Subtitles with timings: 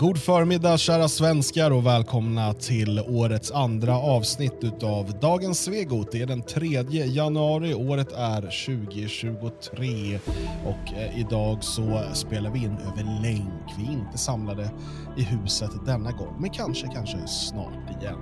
[0.00, 6.12] God förmiddag kära svenskar och välkomna till årets andra avsnitt av Dagens Svegot.
[6.12, 6.66] Det är den 3
[7.06, 10.18] januari, året är 2023
[10.64, 13.78] och eh, idag så spelar vi in över länk.
[13.78, 14.70] Vi är inte samlade
[15.16, 18.18] i huset denna gång, men kanske, kanske snart igen.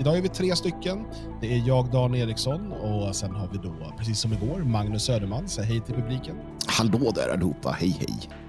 [0.00, 1.04] Idag är vi tre stycken.
[1.40, 5.48] Det är jag, Dan Eriksson och sen har vi då, precis som igår, Magnus Söderman.
[5.48, 6.36] Säg hej till publiken.
[6.66, 8.43] Hallå där allihopa, hej hej.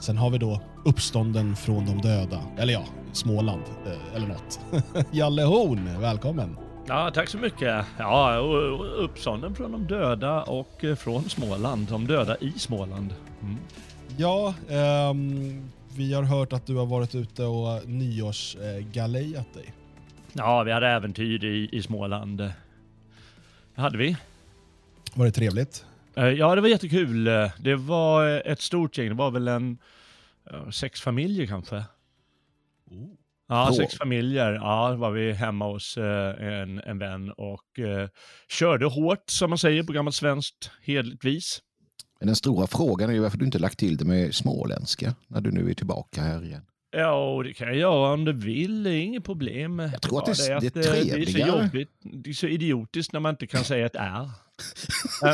[0.00, 2.42] Sen har vi då uppstånden från de döda.
[2.58, 4.60] Eller ja, Småland eh, eller något.
[5.10, 6.56] Jalle Horn, välkommen.
[6.86, 7.84] Ja, tack så mycket.
[7.98, 8.36] Ja,
[8.96, 11.88] uppstånden från de döda och eh, från Småland.
[11.88, 13.14] De döda i Småland.
[13.42, 13.56] Mm.
[14.16, 14.54] Ja,
[15.10, 19.74] um, vi har hört att du har varit ute och nyårsgalejat dig.
[20.32, 22.38] Ja, vi hade äventyr i, i Småland.
[23.74, 24.16] Det hade vi.
[25.14, 25.84] Var det trevligt?
[26.16, 27.24] Eh, ja, det var jättekul.
[27.58, 29.08] Det var ett stort gäng.
[29.08, 29.78] Det var väl en
[30.72, 31.76] sex familjer kanske.
[32.90, 33.14] Oh.
[33.50, 34.52] Ja, sex familjer.
[34.52, 38.08] Ja, var vi hemma hos eh, en, en vän och eh,
[38.48, 41.62] körde hårt, som man säger på gammalt svenskt hedligt vis.
[42.18, 45.40] Men den stora frågan är ju varför du inte lagt till det med småländska när
[45.40, 46.62] du nu är tillbaka här igen.
[46.92, 48.82] Ja, det kan jag göra om du vill.
[48.82, 49.78] Det är inget problem.
[49.78, 51.18] Jag tror att det, det, är, det är trevligare.
[51.18, 51.90] Det är så jobbigt.
[52.02, 54.30] Det är så idiotiskt när man inte kan säga ett R.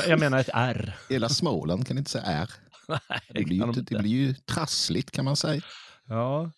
[0.09, 0.95] jag menar ett R.
[1.09, 2.51] Hela Småland kan inte säga R.
[2.89, 5.63] Nej, det, blir ju, det blir ju trassligt kan man säga.
[6.09, 6.51] Ja,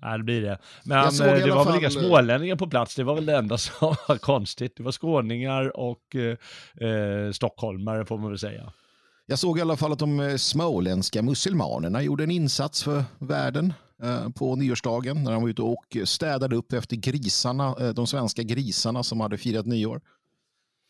[0.00, 0.58] ja det blir det.
[0.84, 1.72] Men eh, det var fall...
[1.72, 4.76] väl inga smålänningar på plats, det var väl det enda som var konstigt.
[4.76, 8.72] Det var skåningar och eh, eh, stockholmare får man väl säga.
[9.26, 13.66] Jag såg i alla fall att de eh, småländska muselmanerna gjorde en insats för världen
[13.66, 13.72] eh,
[14.34, 19.02] på nyårsdagen när de var ute och städade upp efter grisarna, eh, de svenska grisarna
[19.02, 20.00] som hade firat nyår.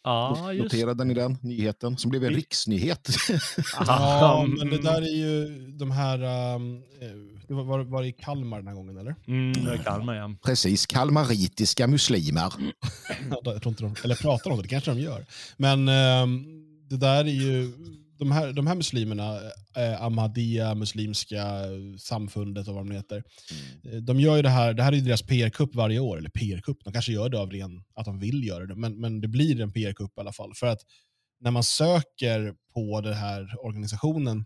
[0.05, 3.09] Ja, just Noterade ni den nyheten som blev en riksnyhet?
[3.87, 6.83] ja, men det där är ju de här, um,
[7.49, 9.15] det var, var, var det i Kalmar den här gången eller?
[9.27, 10.31] Mm, det är Kalmar ja.
[10.45, 12.53] Precis, kalmaritiska muslimer.
[13.31, 15.27] ja, jag tror inte de, eller pratar om det, det kanske de gör.
[15.57, 17.73] Men um, det där är ju
[18.19, 19.41] de här, de här muslimerna,
[19.77, 21.45] eh, Ahmadiyya, Muslimska
[21.99, 23.23] samfundet och vad de heter,
[23.85, 23.97] mm.
[23.97, 26.31] Eh, de gör ju det här, det här är ju deras PR-kupp varje år, eller
[26.31, 29.29] PR-kupp, de kanske gör det av ren, att de vill göra det, men, men det
[29.29, 30.55] blir en PR-kupp i alla fall.
[30.55, 30.81] För att
[31.41, 34.45] när man söker på den här organisationen,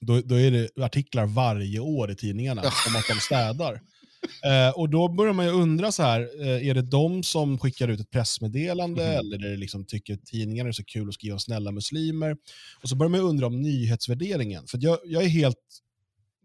[0.00, 3.80] då, då är det artiklar varje år i tidningarna om att de städar.
[4.44, 7.88] Eh, och då börjar man ju undra så här, eh, är det de som skickar
[7.88, 9.18] ut ett pressmeddelande mm.
[9.18, 12.36] eller är det liksom, tycker tidningarna är så kul att skriva om snälla muslimer?
[12.82, 14.66] Och så börjar man ju undra om nyhetsvärderingen.
[14.66, 15.56] För jag, jag är helt,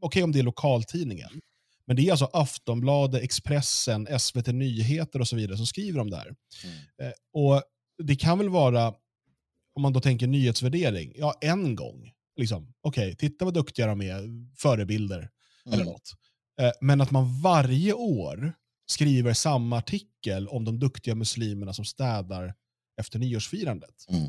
[0.01, 1.29] okej okay om det är lokaltidningen,
[1.89, 6.17] men det är alltså Aftonbladet, Expressen, SVT Nyheter och så vidare som skriver om det
[6.17, 6.35] här.
[6.63, 6.77] Mm.
[7.01, 7.63] Eh, och
[8.03, 8.93] det kan väl vara,
[9.73, 12.11] om man då tänker nyhetsvärdering, ja en gång.
[12.35, 14.21] Liksom, Okej, okay, titta vad duktiga de är,
[14.57, 15.29] förebilder
[15.65, 15.73] mm.
[15.73, 16.13] eller något.
[16.59, 18.53] Eh, men att man varje år
[18.87, 22.53] skriver samma artikel om de duktiga muslimerna som städar
[22.99, 24.05] efter nyårsfirandet.
[24.09, 24.25] Mm.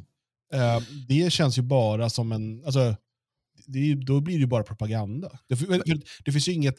[0.53, 2.65] Eh, det känns ju bara som en...
[2.65, 2.97] Alltså,
[3.67, 5.39] det, då blir det ju bara propaganda.
[5.49, 5.55] Det,
[6.25, 6.77] det, finns ju inget,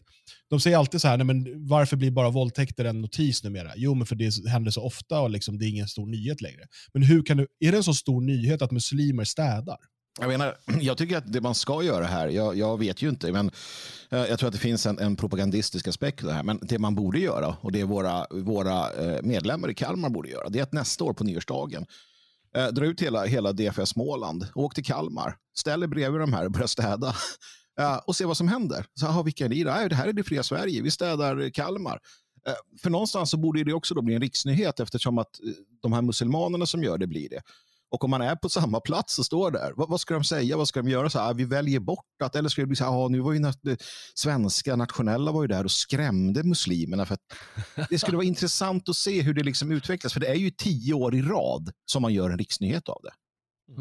[0.50, 3.72] de säger alltid så här, nej, men varför blir bara våldtäkter en notis numera?
[3.76, 6.68] Jo, men för det händer så ofta och liksom, det är ingen stor nyhet längre.
[6.94, 9.78] Men hur kan du, är det en så stor nyhet att muslimer städar?
[10.20, 13.32] Jag, menar, jag tycker att det man ska göra här, jag, jag vet ju inte,
[13.32, 13.52] men
[14.10, 16.44] eh, jag tror att det finns en, en propagandistisk aspekt i det här.
[16.44, 20.50] Men det man borde göra, och det våra, våra eh, medlemmar i Kalmar borde göra,
[20.50, 21.86] det är att nästa år på nyårsdagen
[22.56, 26.46] eh, dra ut hela, hela DFS Småland, åk till Kalmar, ställ er bredvid de här
[26.46, 27.16] och börja städa.
[27.80, 28.86] Eh, och se vad som händer.
[28.94, 29.64] Så, aha, vilka är ni?
[29.64, 29.70] Då?
[29.90, 32.00] Det här är det fria Sverige, vi städar Kalmar.
[32.82, 35.30] För någonstans så borde det också då bli en riksnyhet eftersom att
[35.82, 37.42] de här muslimanerna som gör det blir det.
[37.92, 40.58] Och om man är på samma plats och står där, vad, vad ska de säga?
[40.58, 41.10] Vad ska de göra?
[41.10, 43.34] Så här, vi väljer bort att, eller ska det bli så här, ah, nu var
[43.34, 43.60] ju nat
[44.16, 47.06] svenska nationella var ju där och skrämde muslimerna.
[47.06, 47.18] För
[47.90, 50.94] det skulle vara intressant att se hur det liksom utvecklas, för det är ju tio
[50.94, 53.12] år i rad som man gör en riksnyhet av det.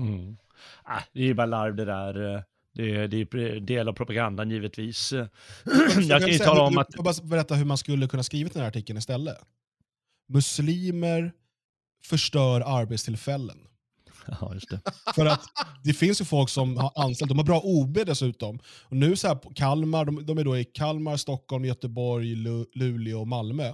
[0.01, 0.37] Mm.
[0.83, 2.45] Ah, det är ju bara larv det där.
[2.75, 5.13] Det är, det är del av propagandan givetvis.
[6.03, 6.89] Jag kan ju tala om att...
[6.95, 9.39] Jag bara berätta hur man skulle kunna skriva den här artikeln istället.
[10.29, 11.33] Muslimer
[12.05, 13.59] förstör arbetstillfällen.
[14.41, 14.81] Ja, just det.
[15.15, 15.41] För att
[15.85, 18.59] det finns ju folk som har anställt, de har bra OB dessutom.
[18.83, 23.21] Och nu så här, Kalmar, de, de är då i Kalmar, Stockholm, Göteborg, Lu, Luleå
[23.21, 23.73] och Malmö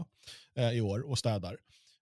[0.58, 1.56] eh, i år och städar.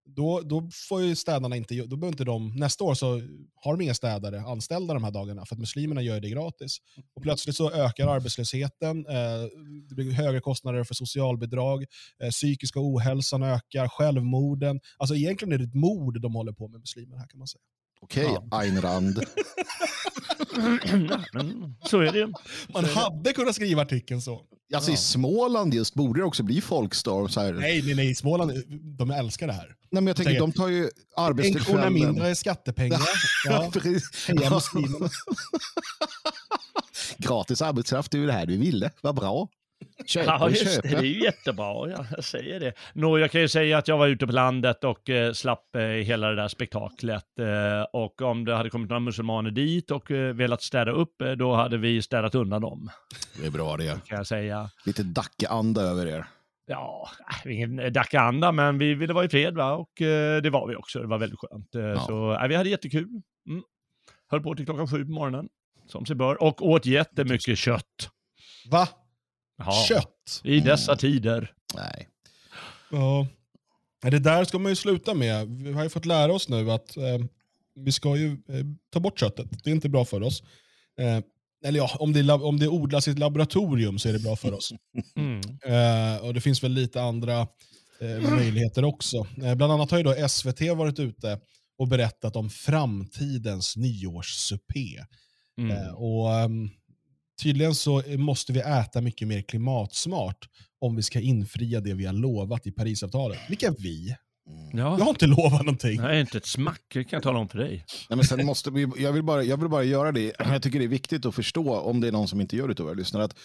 [0.06, 3.22] Då, då får ju städarna inte, då behöver inte de, nästa år så
[3.54, 6.78] har de inga städare anställda de här dagarna för att muslimerna gör det gratis.
[7.14, 9.42] Och plötsligt så ökar arbetslösheten, eh,
[9.88, 11.84] det blir högre kostnader för socialbidrag,
[12.22, 14.80] eh, psykiska ohälsan ökar, självmorden.
[14.98, 17.62] Alltså egentligen är det ett mord de håller på med muslimer här kan man säga.
[18.00, 18.58] Okej, okay, ja.
[18.58, 19.14] Ayn Rand.
[21.86, 22.32] så är det
[22.74, 24.40] Man hade kunnat skriva artikeln så.
[24.74, 27.28] Alltså i Småland just borde det också bli folkstorm.
[27.28, 27.52] Så här.
[27.52, 28.14] Nej, nej, nej.
[28.14, 28.52] Småland,
[28.98, 29.66] de älskar det här.
[29.66, 31.92] Nej, men jag tänker, de tar ju En krona arbetstillfällen.
[31.92, 33.00] mindre i skattepengar.
[33.46, 33.70] Ja.
[33.72, 34.28] Precis.
[34.28, 35.08] Heja muslimerna.
[37.18, 38.90] Gratis arbetskraft, det är ju det här du ville.
[39.00, 39.48] Vad bra.
[40.06, 40.70] Köp Ja, just det.
[40.72, 40.82] köp.
[40.82, 41.90] Det är ju jättebra.
[41.90, 42.72] Ja, jag säger det.
[42.94, 45.80] Nå, jag kan ju säga att jag var ute på landet och eh, slapp eh,
[45.82, 47.38] hela det där spektaklet.
[47.38, 51.30] Eh, och om det hade kommit några muselmaner dit och eh, velat städa upp, eh,
[51.32, 52.90] då hade vi städat undan dem,
[53.40, 54.00] Det är bra det.
[54.06, 54.70] kan jag säga.
[54.86, 56.26] Lite Dacke-anda över er.
[56.66, 57.08] Ja,
[57.44, 59.72] äh, ingen Dacke-anda, men vi ville vara i fred va?
[59.72, 60.98] och eh, det var vi också.
[61.00, 61.74] Det var väldigt skönt.
[61.74, 63.08] Eh, Så äh, vi hade jättekul.
[63.48, 63.62] Mm.
[64.30, 65.48] Höll på till klockan sju på morgonen,
[65.86, 68.10] som sig bör, och åt jättemycket kött.
[68.70, 68.88] Va?
[69.56, 70.40] Ja, Kött?
[70.44, 71.52] I dessa tider.
[71.74, 72.08] Nej.
[72.90, 73.26] Ja.
[74.02, 75.48] Det där ska man ju sluta med.
[75.48, 77.18] Vi har ju fått lära oss nu att eh,
[77.74, 79.64] vi ska ju eh, ta bort köttet.
[79.64, 80.42] Det är inte bra för oss.
[80.98, 81.20] Eh,
[81.64, 84.54] eller ja, om det, om det odlas i ett laboratorium så är det bra för
[84.54, 84.72] oss.
[85.16, 85.40] Mm.
[85.64, 87.40] Eh, och Det finns väl lite andra
[88.00, 89.16] eh, möjligheter också.
[89.42, 91.40] Eh, bland annat har ju då SVT varit ute
[91.78, 95.04] och berättat om framtidens nyårssupé.
[95.58, 95.70] Mm.
[95.76, 96.70] Eh, och, ehm,
[97.42, 100.48] tydligen så måste vi äta mycket mer klimatsmart
[100.80, 103.38] om vi ska infria det vi har lovat i Parisavtalet.
[103.48, 104.16] Vilka vi?
[104.72, 106.00] Jag Ja, har inte lovat någonting.
[106.00, 107.84] nej, inte ett smack, det kan jag tala om för dig.
[108.10, 110.32] Nej, men sen måste vi, jag, vill bara, jag vill bara göra det.
[110.38, 112.80] Jag tycker det är viktigt att förstå, om det är någon som inte gör det
[112.80, 113.36] av våra lyssnare, att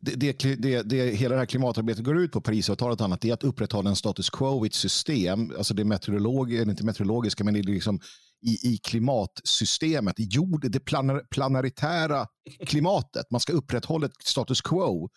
[0.00, 3.28] det, det, det, det, hela det här klimatarbetet går ut på, Parisavtalet och annat, det
[3.28, 7.54] är att upprätthålla en status quo i ett system, alltså det meteorolog, inte meteorologiska, men
[7.54, 8.00] det är liksom
[8.42, 12.26] i, i klimatsystemet, i jord, det planar, planaritära
[12.66, 13.30] klimatet.
[13.30, 15.08] Man ska upprätthålla ett status quo.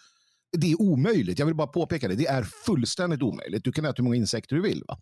[0.58, 2.16] Det är omöjligt, jag vill bara påpeka det.
[2.16, 3.64] Det är fullständigt omöjligt.
[3.64, 4.84] Du kan äta hur många insekter du vill.
[4.88, 4.98] Va?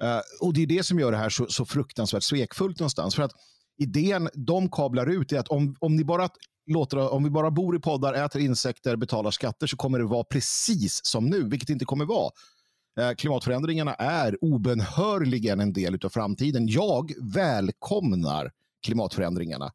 [0.00, 3.14] Eh, och det är det som gör det här så, så fruktansvärt svekfullt någonstans.
[3.14, 3.32] För att
[3.78, 6.28] idén de kablar ut är att om, om, ni bara
[6.66, 10.24] låter, om vi bara bor i poddar, äter insekter, betalar skatter så kommer det vara
[10.24, 12.30] precis som nu, vilket det inte kommer vara.
[13.00, 16.68] Eh, Klimatförändringarna är obenhörligen en del av framtiden.
[16.68, 18.50] Jag välkomnar
[18.86, 19.72] klimatförändringarna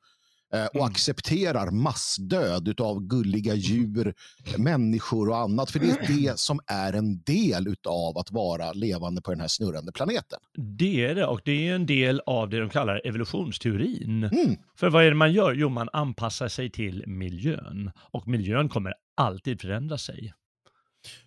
[0.53, 4.13] eh, och accepterar massdöd av gulliga djur,
[4.57, 5.71] människor och annat.
[5.71, 9.47] För det är det som är en del av att vara levande på den här
[9.47, 10.39] snurrande planeten.
[10.79, 14.23] Det är det, och det är en del av det de kallar evolutionsteorin.
[14.23, 14.55] Mm.
[14.75, 15.53] För vad är det man gör?
[15.53, 17.91] Jo, man anpassar sig till miljön.
[18.11, 20.33] Och miljön kommer alltid förändra sig.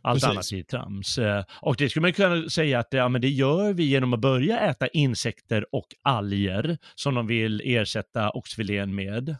[0.02, 1.18] Allt annat är trams.
[1.18, 4.20] Eh, Och det skulle man kunna säga att ja, men det gör vi genom att
[4.20, 9.36] börja äta insekter och alger som de vill ersätta oxfilén med.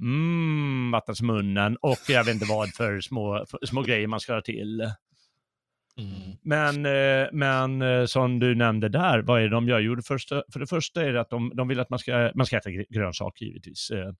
[0.00, 4.34] Mm, vattnas munnen och jag vet inte vad för små, för små grejer man ska
[4.34, 4.90] ha till.
[6.42, 9.80] Men, eh, men eh, som du nämnde där, vad är det de gör?
[9.80, 12.30] Jo, det första, för det första är det att de, de vill att man ska,
[12.34, 13.90] man ska äta gr- grönsaker givetvis.
[13.90, 14.12] eh.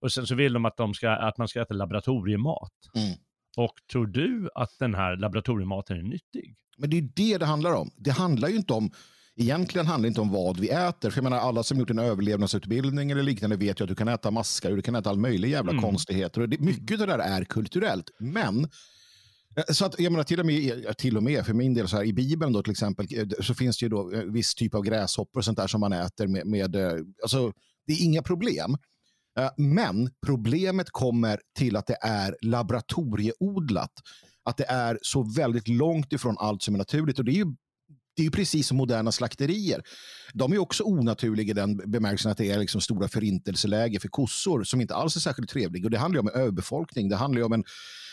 [0.00, 2.72] Och sen så vill de att, de ska, att man ska äta laboratoriemat.
[2.94, 3.18] Mm.
[3.58, 6.56] Och tror du att den här laboratoriematen är nyttig?
[6.78, 7.90] Men det är det det handlar om.
[7.96, 8.90] Det handlar ju inte om
[9.40, 11.10] Egentligen handlar det inte om vad vi äter.
[11.10, 14.08] För jag menar, alla som gjort en överlevnadsutbildning eller liknande vet ju att du kan
[14.08, 15.82] äta maskar och du kan äta all möjlig jävla Mm.
[15.82, 16.40] konstigheter.
[16.40, 18.10] Och det, mycket av det där är kulturellt.
[18.20, 18.64] Men
[19.56, 21.96] eh, så att, jag menar, till och med, till och med för min del, så
[21.96, 24.74] här, i Bibeln då, till exempel, eh, så finns det ju då eh, viss typ
[24.74, 26.76] av gräshoppor och sånt där som man äter med, med
[27.22, 27.52] alltså,
[27.86, 28.76] det är inga problem.
[29.38, 33.92] Eh, men problemet kommer till att det är laboratorieodlat.
[34.44, 37.18] Att det är så väldigt långt ifrån allt som är naturligt.
[37.18, 37.44] Och det är ju,
[38.16, 39.82] det är ju precis som moderna slakterier.
[40.34, 44.64] De är också onaturliga i den bemärkelsen att det är liksom stora förintelseläger för kossor
[44.64, 45.84] som inte alls är särskilt trevliga.
[45.84, 47.08] Och det handlar ju om överbefolkning.
[47.08, 47.64] Det handlar ju om en,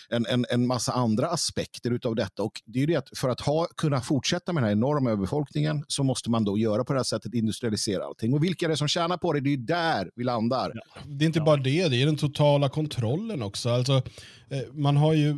[0.10, 2.44] en, en, en massa andra aspekter utav detta.
[2.44, 5.10] Och det är ju det att för att ha, kunna fortsätta med den här enorma
[5.10, 8.34] överbefolkningen så måste man då göra på det här sättet, industrialisera allting.
[8.34, 9.40] Och vilka är det som tjänar på det?
[9.40, 10.74] Det är ju där vi landar.
[11.06, 13.70] Det är inte bara det, det är den totala kontrollen också.
[13.70, 14.02] Alltså,
[14.50, 15.38] eh, man har ju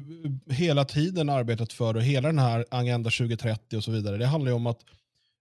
[0.50, 4.52] hela tiden arbetat för, och hela den här Agenda 2030 och så vidare, det handlar
[4.52, 4.80] ju om att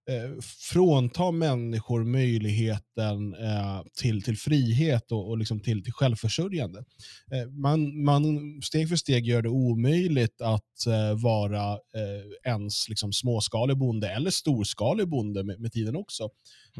[0.09, 6.83] eh, frånta människor möjligheten eh, till, till frihet och, och liksom till, till självförsörjande.
[7.31, 8.23] Eh, man, man
[8.61, 14.31] steg för steg gör det omöjligt att eh, vara eh, ens liksom, småskalig bonde eller
[14.31, 16.29] storskalig bonde med, med tiden också.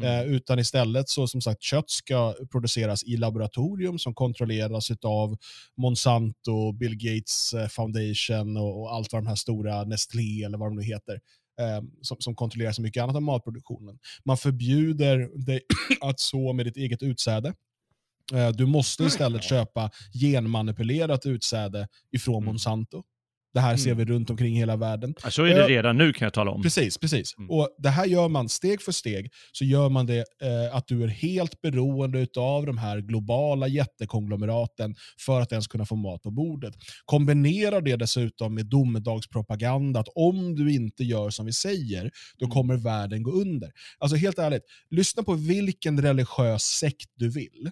[0.02, 5.36] Eh, utan istället så som sagt kött ska produceras i laboratorium som kontrolleras av
[5.76, 10.76] Monsanto, Bill Gates Foundation och, och allt vad de här stora Nestlé eller vad de
[10.76, 11.20] nu heter
[11.58, 13.98] eh, som, som kontrollerar så mycket annat av matproduktionen.
[14.24, 15.60] Man förbjuder dig
[16.00, 17.54] att så med ditt eget utsäde.
[18.34, 22.46] Eh, du måste istället köpa genmanipulerat utsäde ifrån Mm.
[22.46, 23.04] Monsanto.
[23.54, 23.98] Det här ser mm.
[23.98, 25.14] vi runt omkring hela världen.
[25.24, 26.62] Ja, så är det redan nu kan jag tala om.
[26.62, 27.34] Precis, precis.
[27.38, 27.50] Mm.
[27.50, 31.04] Och Det här gör man steg för steg, så gör man det eh, att du
[31.04, 34.94] är helt beroende av de här globala jättekonglomeraten
[35.26, 36.74] för att ens kunna få mat på bordet.
[37.04, 42.54] Kombinera det dessutom med domedagspropaganda, att om du inte gör som vi säger, då mm.
[42.54, 43.70] kommer världen gå under.
[43.98, 47.70] Alltså helt ärligt, lyssna på vilken religiös sekt du vill.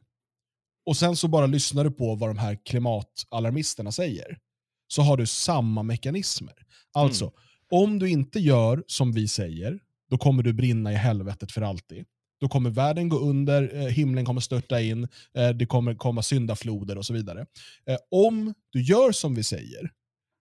[0.87, 4.39] Och sen så bara lyssnar du på vad de här klimatalarmisterna säger
[4.89, 6.55] så har du samma mekanismer.
[6.93, 7.35] Alltså, mm.
[7.71, 9.79] om du inte gör som vi säger,
[10.11, 12.05] då kommer du brinna i helvetet för alltid.
[12.41, 16.99] Då kommer världen gå under, eh, himlen kommer störta in, eh, det kommer komma syndafloder
[16.99, 17.47] och så vidare.
[17.87, 19.91] Eh, om du gör som vi säger,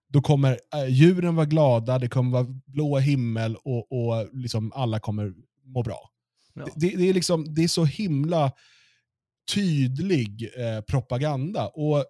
[0.08, 5.34] då kommer djuren vara glada, det kommer vara blå himmel och, och liksom alla kommer
[5.64, 6.10] må bra.
[6.54, 6.66] Ja.
[6.74, 8.52] Det, det, är liksom, det är så himla
[9.54, 11.68] tydlig eh, propaganda.
[11.68, 12.04] Och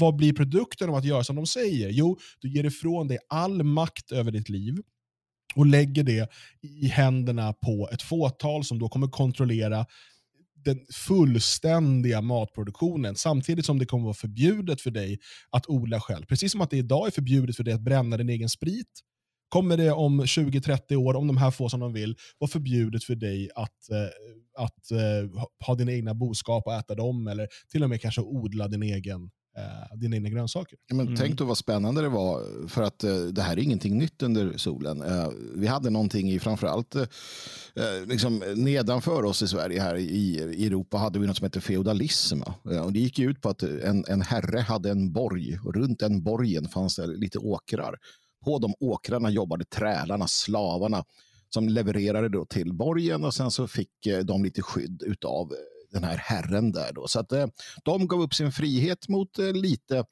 [0.00, 1.90] vad blir produkten av att göra som de säger?
[1.90, 4.78] Jo, du ger ifrån dig all makt över ditt liv
[5.54, 6.28] och lägger det
[6.62, 9.86] i händerna på ett fåtal som då kommer kontrollera
[10.64, 15.18] den fullständiga matproduktionen samtidigt som det kommer vara förbjudet för dig
[15.50, 16.26] att odla själv.
[16.26, 19.00] Precis som att det idag är förbjudet för dig att bränna din egen sprit
[19.48, 23.14] kommer det om 20-30 år, om de här får som de vill, vara förbjudet för
[23.14, 27.90] dig att, eh, att eh, ha dina egna boskap och äta dem eller till och
[27.90, 30.78] med kanske odla din egen eh, dina egna grönsaker.
[30.86, 31.18] Ja, men mm.
[31.18, 34.56] Tänk då vad spännande det var, för att eh, det här är ingenting nytt under
[34.56, 35.02] solen.
[35.02, 37.02] Eh, vi hade någonting i framförallt eh,
[37.74, 41.60] eh, liksom, nedanför oss i Sverige, här i, i Europa, hade vi något som heter
[41.60, 42.42] feodalism.
[42.70, 45.98] Eh, och det gick ut på att en, en herre hade en borg och runt
[45.98, 47.98] den borgen fanns det lite åkrar.
[48.44, 51.04] På de åkrarna jobbade trälarna, slavarna
[51.48, 55.52] som levererade då till borgen och sen så fick eh, de lite skydd utav
[55.96, 56.92] den här herren där.
[56.92, 57.08] Då.
[57.08, 57.46] Så att eh,
[57.84, 60.04] de gav upp sin frihet mot eh, lite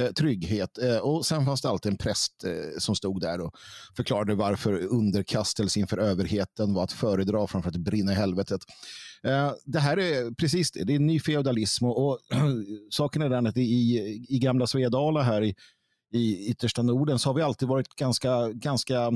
[0.00, 0.78] eh, trygghet.
[1.02, 2.44] Och sen fanns det alltid en präst
[2.78, 3.54] som stod där och
[3.96, 8.60] förklarade varför underkastelse inför överheten var att föredra framför att brinna i helvetet.
[9.64, 12.18] Det här är precis det, det är ny feodalism och, och
[12.90, 15.54] saken är den att i, i gamla Svedala här i,
[16.12, 19.12] i yttersta Norden så har vi alltid varit ganska, ganska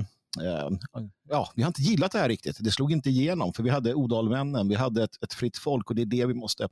[1.29, 2.57] ja, vi har inte gillat det här riktigt.
[2.61, 5.97] Det slog inte igenom för vi hade odalmännen, vi hade ett, ett fritt folk och
[5.97, 6.69] det är det vi måste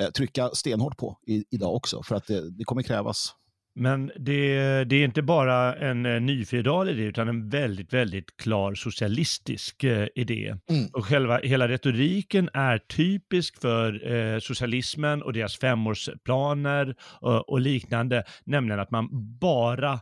[0.00, 3.34] eh, trycka stenhårt på i, idag också för att det, det kommer krävas.
[3.78, 8.74] Men det, det, är inte bara en eh, nyfeodal idé utan en väldigt, väldigt klar
[8.74, 10.56] socialistisk eh, idé.
[10.70, 10.86] Mm.
[10.92, 18.24] Och själva, hela retoriken är typisk för eh, socialismen och deras femårsplaner och, och liknande,
[18.44, 20.00] nämligen att man bara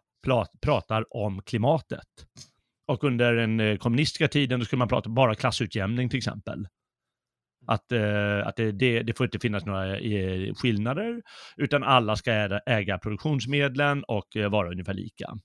[0.62, 2.08] pratar om klimatet.
[2.86, 6.66] Och under den eh, kommunistiska tiden då skulle man prata bara klassutjämning till exempel.
[7.66, 11.22] Att, eh, att det, det, det, får inte finnas några eh, skillnader,
[11.56, 15.38] utan alla ska äga, äga produktionsmedlen och eh, vara ungefär lika.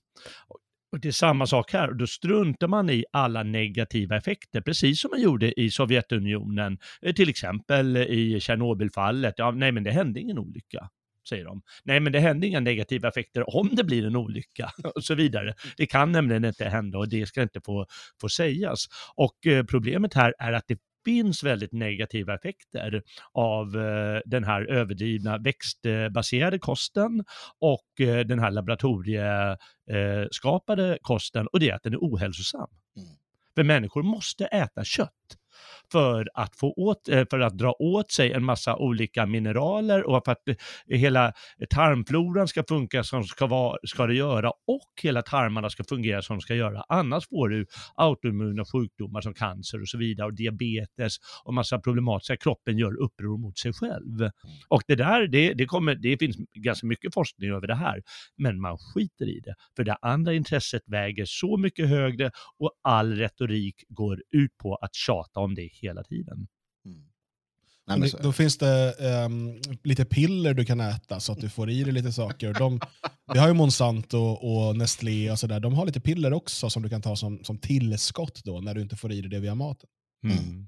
[0.92, 5.10] Och det är samma sak här, då struntar man i alla negativa effekter, precis som
[5.10, 9.34] man gjorde i Sovjetunionen, eh, till exempel i Tjernobylfallet.
[9.36, 10.88] Ja, nej, men det hände ingen olycka
[11.28, 11.62] säger de.
[11.84, 15.54] Nej, men det händer inga negativa effekter om det blir en olycka och så vidare.
[15.76, 17.86] Det kan nämligen inte hända och det ska inte få,
[18.20, 18.86] få sägas.
[19.14, 24.62] Och eh, problemet här är att det finns väldigt negativa effekter av eh, den här
[24.62, 27.24] överdrivna växtbaserade kosten
[27.58, 32.68] och eh, den här laboratorieskapade kosten och det är att den är ohälsosam.
[32.96, 33.08] Mm.
[33.54, 35.36] För människor måste äta kött
[35.92, 40.24] för att, få åt, eh, för att dra åt sig en massa olika mineraler och
[40.24, 40.54] för att eh,
[40.98, 41.32] hela
[41.70, 46.36] tarmfloran ska funka som ska, vara, ska det göra och hela tarmarna ska fungera som
[46.36, 46.84] de ska göra.
[46.88, 52.36] Annars får du autoimmuna sjukdomar som cancer och så vidare och diabetes och massa problematiska.
[52.36, 54.20] Kroppen gör uppror mot sig själv.
[54.20, 54.32] Mm.
[54.68, 58.02] Och det där, det, det, kommer, det finns ganska mycket forskning över det här,
[58.36, 59.54] men man skiter i det.
[59.76, 64.94] För det andra intresset väger så mycket högre och all retorik går ut på att
[64.94, 66.46] tjata om det hela tiden.
[66.84, 67.04] Mm.
[67.86, 68.94] Nej, då finns det
[69.26, 72.54] um, lite piller du kan äta så att du får i dig lite saker.
[72.54, 72.80] De,
[73.32, 75.60] vi har ju Monsanto och Nestlé och sådär.
[75.60, 78.82] De har lite piller också som du kan ta som, som tillskott då när du
[78.82, 79.88] inte får i dig det via maten.
[80.24, 80.36] Mm.
[80.38, 80.66] mm.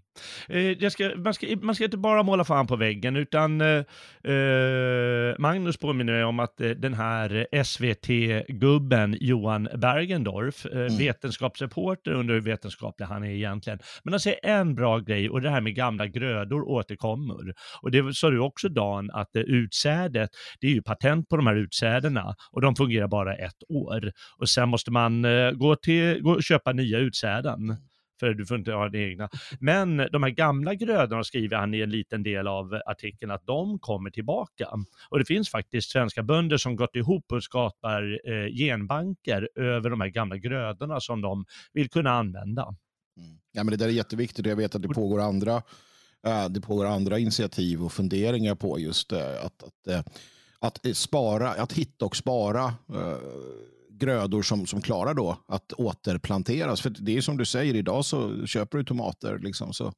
[0.49, 3.85] Eh, ska, man, ska, man ska inte bara måla fan på väggen, utan eh,
[4.25, 10.99] eh Magnus påminner om att eh, den här SVT-gubben Johan Bergendorf, eh, mm.
[10.99, 15.51] vetenskapsreporter under hur vetenskaplig han är egentligen, men han säger en bra grej och det
[15.51, 17.55] här med gamla grödor återkommer.
[17.83, 20.31] Och det sa du också Dan, att eh, utsädet,
[20.61, 24.13] det är ju patent på de här utsädena och de fungerar bara ett år.
[24.39, 25.23] Och sen måste man
[25.55, 27.77] gå till, gå och köpa nya utsäden.
[28.23, 29.29] För du får inte ha det egna.
[29.61, 33.79] Men de här gamla grödorna skriver han i en liten del av artikeln att de
[33.79, 34.69] kommer tillbaka.
[35.09, 40.01] Och det finns faktiskt svenska bönder som gått ihop och skapar eh, genbanker över de
[40.01, 42.63] här gamla grödorna som de vill kunna använda.
[43.17, 43.39] Mm.
[43.53, 44.47] Ja, men det där är jätteviktigt.
[44.47, 45.63] Jag vet att det pågår andra,
[46.27, 50.03] äh, det pågår andra initiativ och funderingar på just äh, att, att, äh,
[50.59, 52.75] att, spara, att hitta och spara
[54.03, 56.81] grödor som, som klarar då att återplanteras.
[56.81, 59.39] För det är som du säger, idag så köper du tomater.
[59.39, 59.93] Liksom, så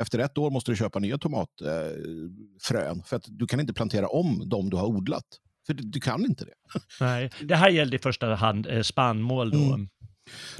[0.00, 3.02] efter ett år måste du köpa nya tomatfrön.
[3.04, 5.24] för att du kan inte plantera om de du har odlat.
[5.66, 6.54] För du, du kan inte det.
[7.00, 9.50] Nej, det här gällde i första hand spannmål.
[9.50, 9.58] Då.
[9.58, 9.88] Mm.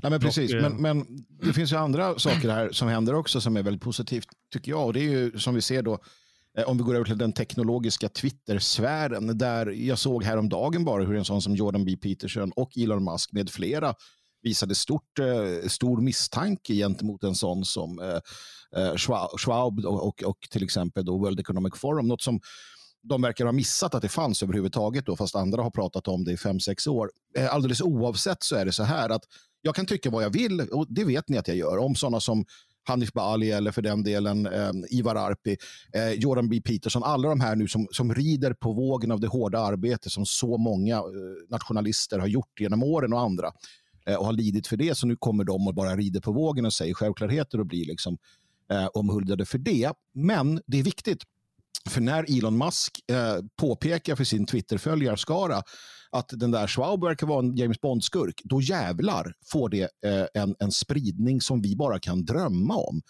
[0.03, 1.07] Nej, men precis, och, men, men
[1.43, 4.87] det finns ju andra saker här som händer också som är väldigt positivt tycker jag.
[4.87, 5.99] Och det är ju som vi ser då, eh,
[6.59, 11.17] Eh, om vi går över till den teknologiska Twitter-sfären, där jag såg häromdagen bara hur
[11.17, 11.97] en sån som Jordan B.
[11.97, 13.95] Peterson och Elon Musk med flera
[14.43, 18.95] visade stort, eh, stor misstanke gentemot en sån som eh,
[19.37, 22.09] Schwab och, och, och till exempel då World Economic Forum.
[22.09, 22.41] Något som
[23.03, 26.33] de verkar ha missat att det fanns överhuvudtaget, då, fast andra har pratat om det
[26.33, 27.11] i fem sex år.
[27.51, 29.23] Alldeles oavsett så är det så här att
[29.63, 32.21] jag kan tycka vad jag vill och det vet ni att jag gör om sådana
[32.21, 32.45] som
[32.89, 35.57] Hanif Bali eller för den delen eh, Ivar Arpi,
[35.93, 36.61] eh, Jordan B.
[36.61, 40.27] Peterson, alla de här nu som, som rider på vågen av det hårda arbete som
[40.27, 41.03] så många eh,
[41.49, 43.53] nationalister har gjort genom åren och andra
[44.07, 44.97] eh, och har lidit för det.
[44.97, 48.19] Så nu kommer de och bara rider på vågen och säger självklarheter och blir liksom
[48.73, 49.93] eh, omhuldade för det.
[50.15, 51.23] Men det är viktigt,
[51.89, 55.63] för när Elon Musk eh, påpekar för sin Twitter-följarskara
[56.11, 60.55] att den där Schwab verkar vara en James Bond-skurk, då jävlar får det eh, en,
[60.59, 63.03] en spridning som vi bara kan drömma om.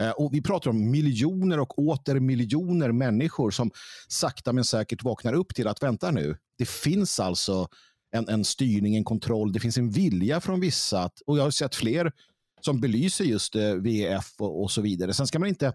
[0.00, 3.70] Eh, och Vi pratar om miljoner och åter miljoner människor som
[4.08, 7.68] sakta men säkert vaknar upp till att vänta nu, det finns alltså
[8.10, 11.02] en, en styrning, en kontroll, det finns en vilja från vissa.
[11.02, 12.12] Att, och jag har sett fler
[12.60, 15.14] som belyser just eh, VF och, och så vidare.
[15.14, 15.72] Sen ska man inte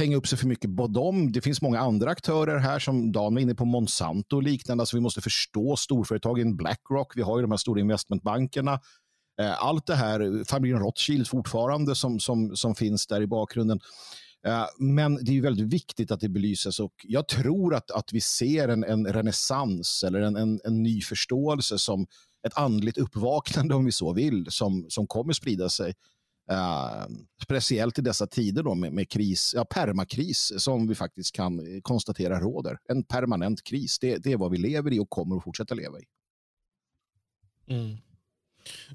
[0.00, 1.32] hänga upp sig för mycket på dem.
[1.32, 4.82] Det finns många andra aktörer här som Dan var inne på, Monsanto och liknande.
[4.82, 7.12] Alltså vi måste förstå storföretagen Blackrock.
[7.16, 8.80] Vi har ju de här stora investmentbankerna.
[9.40, 13.80] Eh, allt det här, familjen Rothschild fortfarande som, som, som finns där i bakgrunden.
[14.46, 18.20] Eh, men det är väldigt viktigt att det belyses och jag tror att, att vi
[18.20, 22.06] ser en, en renässans eller en, en, en ny förståelse som
[22.46, 25.94] ett andligt uppvaknande om vi så vill som, som kommer sprida sig
[26.52, 27.06] Uh,
[27.42, 31.80] speciellt i dessa tider då med, med, kris, ja, permakris som vi faktiskt kan eh,
[31.82, 32.78] konstatera råder.
[32.88, 35.98] En permanent kris, det, det är vad vi lever i och kommer att fortsätta leva
[35.98, 36.04] i.
[37.68, 37.96] Mm.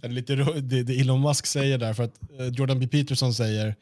[0.02, 2.88] Det, är lite, det, det Elon Musk säger där, för att eh, Jordan B.
[2.88, 3.76] Peterson säger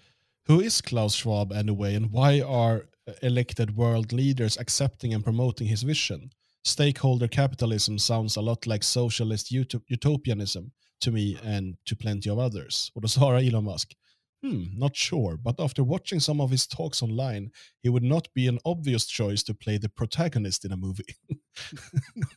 [0.47, 2.82] Who is Klaus Schwab anyway and why are
[3.21, 6.30] elected world leaders accepting and promoting his vision?
[6.65, 9.52] Stakeholder capitalism sounds a lot like socialist
[9.88, 12.91] utopianism to me and to plenty of others.
[12.93, 13.93] Och då svarar Elon Musk,
[14.41, 17.49] hmm, not sure, but after watching some of his talks online,
[17.84, 21.13] he would not be an obvious choice to play the protagonist in a movie.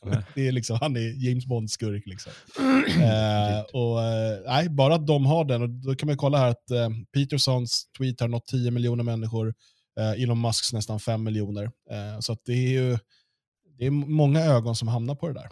[0.35, 2.03] det är liksom, han är James Bond-skurk.
[2.05, 2.31] Liksom.
[2.59, 6.49] uh, och, uh, nej, bara att de har den, och då kan man kolla här
[6.49, 9.53] att uh, Petersons tweet har nått 10 miljoner människor,
[10.17, 11.71] Elon Musks nästan 5 miljoner.
[12.19, 12.97] så att det är ju
[13.77, 15.49] det är många ögon som hamnar på det där.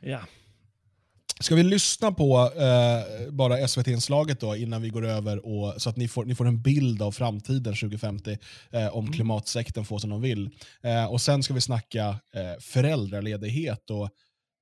[0.00, 0.20] Ja.
[1.42, 5.96] Ska vi lyssna på eh, bara SVT-inslaget då innan vi går över och, så att
[5.96, 8.38] ni får, ni får en bild av framtiden 2050
[8.70, 9.12] eh, om mm.
[9.12, 10.50] klimatsektorn får som de vill.
[10.82, 14.10] Eh, och Sen ska vi snacka eh, föräldraledighet och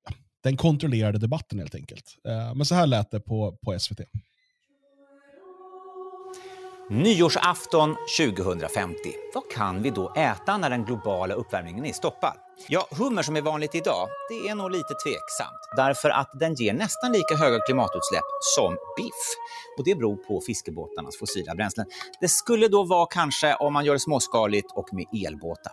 [0.08, 0.12] ja,
[0.42, 2.04] den kontrollerade debatten helt enkelt.
[2.28, 4.00] Eh, men så här lät det på, på SVT.
[6.90, 8.96] Nyårsafton 2050.
[9.34, 12.47] Vad kan vi då äta när den globala uppvärmningen är stoppad?
[12.66, 15.60] Ja, hummer som är vanligt idag, det är nog lite tveksamt.
[15.76, 19.24] Därför att den ger nästan lika höga klimatutsläpp som biff.
[19.78, 21.86] Och det beror på fiskebåtarnas fossila bränslen.
[22.20, 25.72] Det skulle då vara kanske om man gör det småskaligt och med elbåtar.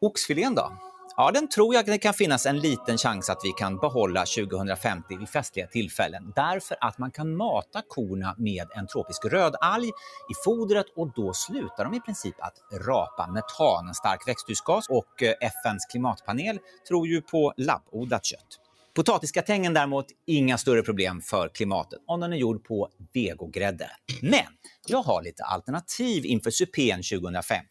[0.00, 0.72] Oxfilén då?
[1.16, 5.16] Ja, den tror jag det kan finnas en liten chans att vi kan behålla 2050
[5.16, 6.32] vid festliga tillfällen.
[6.36, 9.88] Därför att man kan mata korna med en tropisk rödalg
[10.30, 12.54] i fodret och då slutar de i princip att
[12.86, 14.88] rapa metan, en stark växthusgas.
[14.88, 18.58] Och eh, FNs klimatpanel tror ju på labbodlat kött.
[18.94, 23.90] Potatisgratängen däremot, inga större problem för klimatet om den är gjord på vegogrädde.
[24.22, 24.46] Men
[24.86, 27.64] jag har lite alternativ inför supén 2050.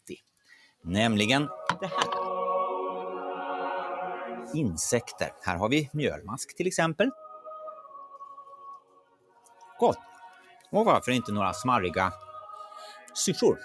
[0.84, 1.48] Nämligen
[1.80, 2.31] det här
[4.54, 5.32] insekter.
[5.42, 7.10] Här har vi mjölmask till exempel.
[9.80, 9.98] Gott!
[10.70, 12.12] Och varför inte några smarriga
[13.14, 13.58] syrsor?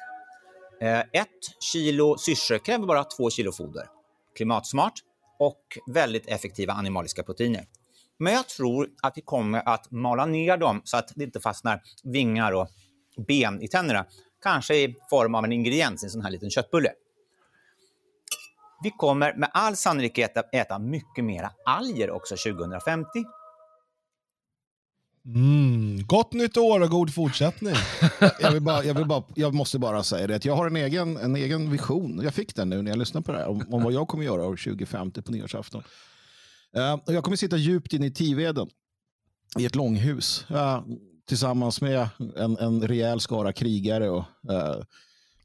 [0.82, 3.89] Eh, ett kilo syrsor kräver bara två kilo foder.
[4.36, 4.93] Klimatsmart
[5.39, 7.65] och väldigt effektiva animaliska proteiner.
[8.19, 11.82] Men jag tror att vi kommer att mala ner dem så att det inte fastnar
[12.04, 12.67] vingar och
[13.28, 14.06] ben i tänderna.
[14.43, 16.91] Kanske i form av en ingrediens i en sån här liten köttbulle.
[18.84, 23.08] Vi kommer med all sannolikhet att äta mycket mera alger också 2050.
[25.36, 27.74] Mm, gott nytt år och god fortsättning.
[28.40, 30.76] jag, vill bara, jag, vill bara, jag måste bara säga det att jag har en
[30.76, 32.20] egen, en egen vision.
[32.24, 33.48] Jag fick den nu när jag lyssnade på det här.
[33.48, 35.84] Om, om vad jag kommer göra år 2050 på nyårsafton.
[36.78, 38.70] Uh, jag kommer sitta djupt inne i Tiveden
[39.60, 40.82] i ett långhus uh,
[41.28, 44.84] tillsammans med en, en rejäl skara krigare och uh,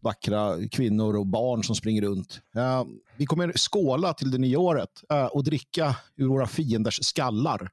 [0.03, 2.41] vackra kvinnor och barn som springer runt.
[2.57, 2.85] Uh,
[3.17, 7.71] vi kommer skåla till det nya året uh, och dricka ur våra fienders skallar.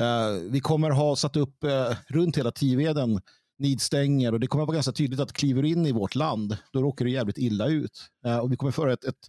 [0.00, 1.64] Uh, vi kommer ha satt upp
[2.08, 3.20] runt hela Tiveden
[3.58, 7.04] nidstänger och det kommer vara ganska tydligt att kliver in i vårt land, då råkar
[7.04, 8.10] det jävligt illa ut.
[8.42, 9.28] och vi kommer föra ett, ett,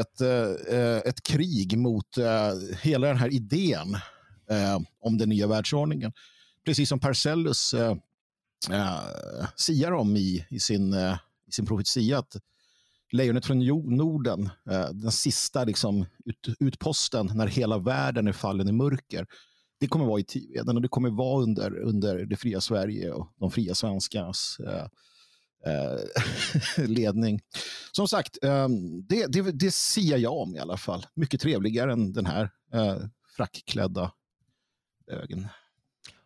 [0.00, 0.20] ett,
[1.06, 2.18] ett krig mot
[2.82, 3.96] hela den här idén
[5.00, 6.12] om den nya världsordningen.
[6.64, 7.74] Precis som Parcellus
[8.70, 11.16] eh, siar om i, i, sin, eh,
[11.46, 12.18] i sin profetia.
[12.18, 12.36] Att
[13.12, 13.66] lejonet från
[13.96, 19.26] Norden, eh, den sista liksom, ut, utposten när hela världen är fallen i mörker,
[19.80, 23.32] det kommer vara i Tiveden och det kommer vara under, under det fria Sverige och
[23.36, 24.86] de fria svenskarnas eh,
[25.72, 27.40] eh, ledning.
[27.92, 31.06] Som sagt, ehm, det, det, det ser jag om i alla fall.
[31.14, 32.96] Mycket trevligare än den här eh,
[33.36, 34.12] frackklädda
[35.10, 35.48] ögen.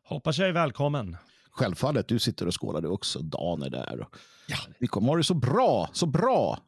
[0.02, 1.16] Hoppas jag är välkommen
[1.52, 3.18] självfallet, du sitter och skålar du också.
[3.18, 4.06] Dan är där.
[4.46, 4.56] Ja.
[4.78, 6.58] Vi kommer ha det så bra, så bra.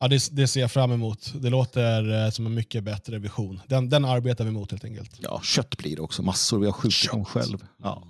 [0.00, 1.32] Ja, det, det ser jag fram emot.
[1.34, 3.60] Det låter eh, som en mycket bättre vision.
[3.66, 5.16] Den, den arbetar vi mot helt enkelt.
[5.18, 6.22] Ja, kött blir det också.
[6.22, 6.58] Massor.
[6.58, 7.66] Vi har skjutit dem själv.
[7.82, 8.06] Ja.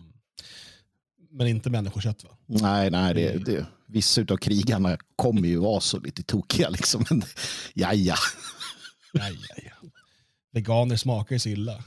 [1.30, 2.30] Men inte människokött va?
[2.46, 6.68] Nej, nej det, det, vissa av krigarna kommer ju vara så lite tokiga.
[6.68, 7.04] Liksom.
[7.10, 7.22] Men,
[7.74, 8.16] ja, ja.
[9.12, 9.77] ja, ja, ja.
[10.58, 11.84] Veganer smakar ju så illa.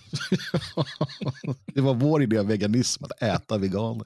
[1.73, 4.05] det var vår idé av veganism, att äta veganer.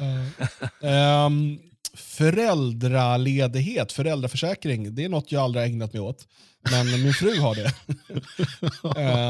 [0.00, 1.58] uh, um,
[1.94, 6.28] föräldraledighet, föräldraförsäkring, det är något jag aldrig har ägnat mig åt.
[6.70, 7.72] Men min fru har det.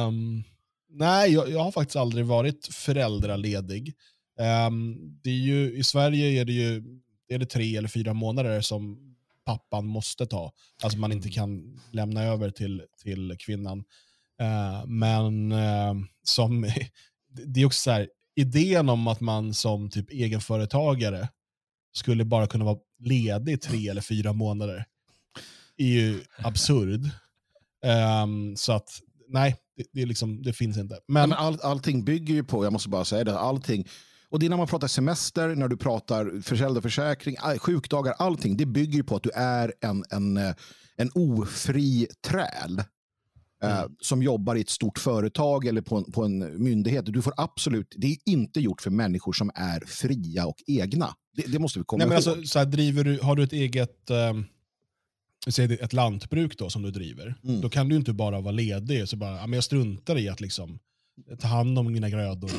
[0.06, 0.44] um,
[0.90, 3.94] nej, jag, jag, har faktiskt aldrig varit föräldraledig.
[4.66, 6.82] Um, det är ju, I Sverige är det ju
[7.28, 10.52] är det tre eller fyra månader som pappan måste ta.
[10.82, 13.84] Alltså man inte kan lämna över till, till kvinnan.
[14.42, 16.60] Uh, men uh, som,
[17.46, 21.28] det är också så här, idén om att man som typ egenföretagare
[21.92, 24.84] skulle bara kunna vara ledig tre eller fyra månader
[25.76, 27.10] är ju absurd.
[28.24, 28.88] Um, så att
[29.28, 31.00] nej, det, det, är liksom, det finns inte.
[31.08, 33.88] Men, men all, allting bygger ju på, jag måste bara säga det, allting
[34.28, 38.56] och det är när man pratar semester, när du pratar föräldraförsäkring, sjukdagar, allting.
[38.56, 40.36] Det bygger ju på att du är en, en,
[40.96, 42.82] en ofri träl.
[43.66, 43.96] Eh, mm.
[44.00, 47.04] som jobbar i ett stort företag eller på en, på en myndighet.
[47.06, 51.14] Du får absolut, det är inte gjort för människor som är fria och egna.
[51.36, 52.38] Det, det måste vi komma Nej, men ihåg.
[52.38, 54.46] Alltså, så här, driver du, har du ett eget um,
[55.58, 57.60] ett lantbruk då, som du driver, mm.
[57.60, 60.40] då kan du inte bara vara ledig så bara, ja, men jag struntar i att
[60.40, 60.78] liksom,
[61.38, 62.50] ta hand om mina grödor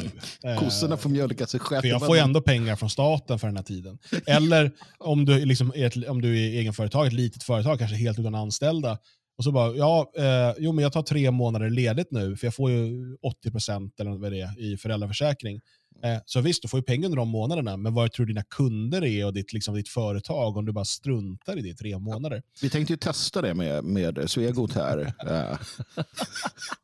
[0.43, 0.55] nu.
[0.59, 1.81] Kossorna får mjölka sig själva.
[1.81, 3.97] För jag får ju ändå pengar från staten för den här tiden.
[4.25, 8.19] Eller om du, liksom är, ett, om du är egenföretag, ett litet företag, kanske helt
[8.19, 8.97] utan anställda,
[9.38, 12.56] och så bara, ja, eh, jo men jag tar tre månader ledigt nu, för jag
[12.56, 15.62] får ju 80% eller vad det är i föräldraförsäkring.
[16.03, 18.43] Eh, så visst, du får ju pengar under de månaderna, men vad tror du dina
[18.43, 21.99] kunder är och ditt, liksom, ditt företag om du bara struntar i det i tre
[21.99, 22.43] månader?
[22.62, 25.57] Vi tänkte ju testa det med, med Svegot här eh,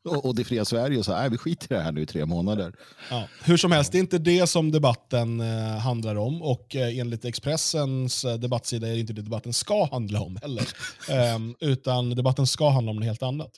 [0.04, 0.98] och, och det fria Sverige.
[0.98, 2.74] Och så, nej, vi skiter i det här nu i tre månader.
[3.10, 3.28] Ja.
[3.44, 7.24] Hur som helst, det är inte det som debatten eh, handlar om och eh, enligt
[7.24, 10.68] Expressens eh, debattsida är det inte det debatten ska handla om heller.
[11.10, 13.50] Ehm, utan debatten ska handla om något helt annat.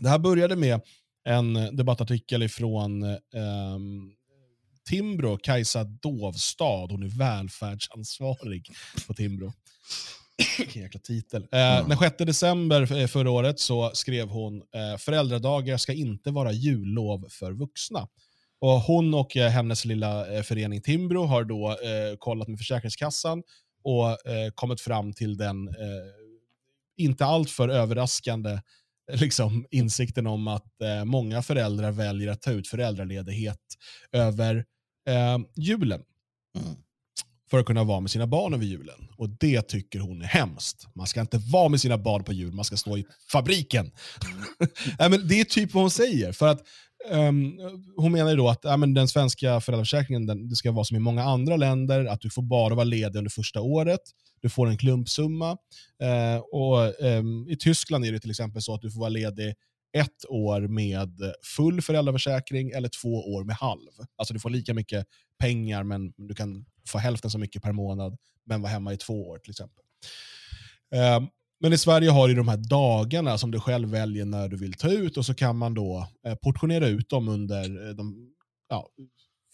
[0.00, 0.80] Det här började med
[1.28, 4.12] en debattartikel ifrån um,
[4.88, 8.70] Timbro, Kajsa Dovstad, hon är välfärdsansvarig
[9.06, 9.52] på Timbro.
[10.58, 11.46] Vilken jäkla titel.
[11.52, 11.88] Eh, mm.
[11.88, 17.26] Den 6 december eh, förra året så skrev hon eh, föräldradagar ska inte vara jullov
[17.30, 18.08] för vuxna.
[18.60, 23.42] Och hon och eh, hennes lilla eh, förening Timbro har då eh, kollat med Försäkringskassan
[23.84, 25.68] och eh, kommit fram till den
[26.96, 28.60] inte alltför överraskande
[29.20, 33.60] liksom, insikten om att eh, många föräldrar väljer att ta ut föräldraledighet
[34.12, 34.64] över
[35.08, 36.02] eh, julen.
[36.58, 36.76] Mm.
[37.50, 39.08] För att kunna vara med sina barn över julen.
[39.16, 40.86] Och det tycker hon är hemskt.
[40.94, 43.90] Man ska inte vara med sina barn på jul, man ska stå i fabriken.
[44.98, 45.10] Mm.
[45.10, 46.32] men det är typ vad hon säger.
[46.32, 46.62] För att
[47.10, 47.58] um,
[47.96, 50.96] Hon menar ju då att ja, men den svenska föräldraförsäkringen den, det ska vara som
[50.96, 54.00] i många andra länder, att du får bara vara ledig under första året.
[54.40, 55.50] Du får en klumpsumma.
[56.02, 59.54] Uh, och um, I Tyskland är det till exempel så att du får vara ledig
[59.92, 63.90] ett år med full föräldraförsäkring eller två år med halv.
[64.16, 65.06] Alltså du får lika mycket
[65.38, 69.28] pengar men du kan få hälften så mycket per månad men vara hemma i två
[69.28, 69.84] år till exempel.
[71.16, 71.28] Um,
[71.60, 74.74] men i Sverige har du de här dagarna som du själv väljer när du vill
[74.74, 78.30] ta ut och så kan man då eh, portionera ut dem under eh, de
[78.68, 78.88] ja,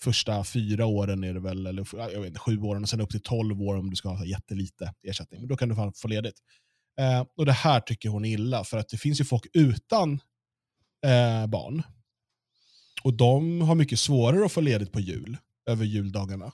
[0.01, 3.11] första fyra åren, är det väl, eller jag vet inte, sju åren och sen upp
[3.11, 5.41] till tolv år om du ska ha jättelite ersättning.
[5.41, 6.39] Men då kan du få ledigt.
[7.01, 10.13] Eh, och Det här tycker hon är illa, för att det finns ju folk utan
[11.05, 11.83] eh, barn.
[13.03, 16.53] Och de har mycket svårare att få ledigt på jul, över juldagarna.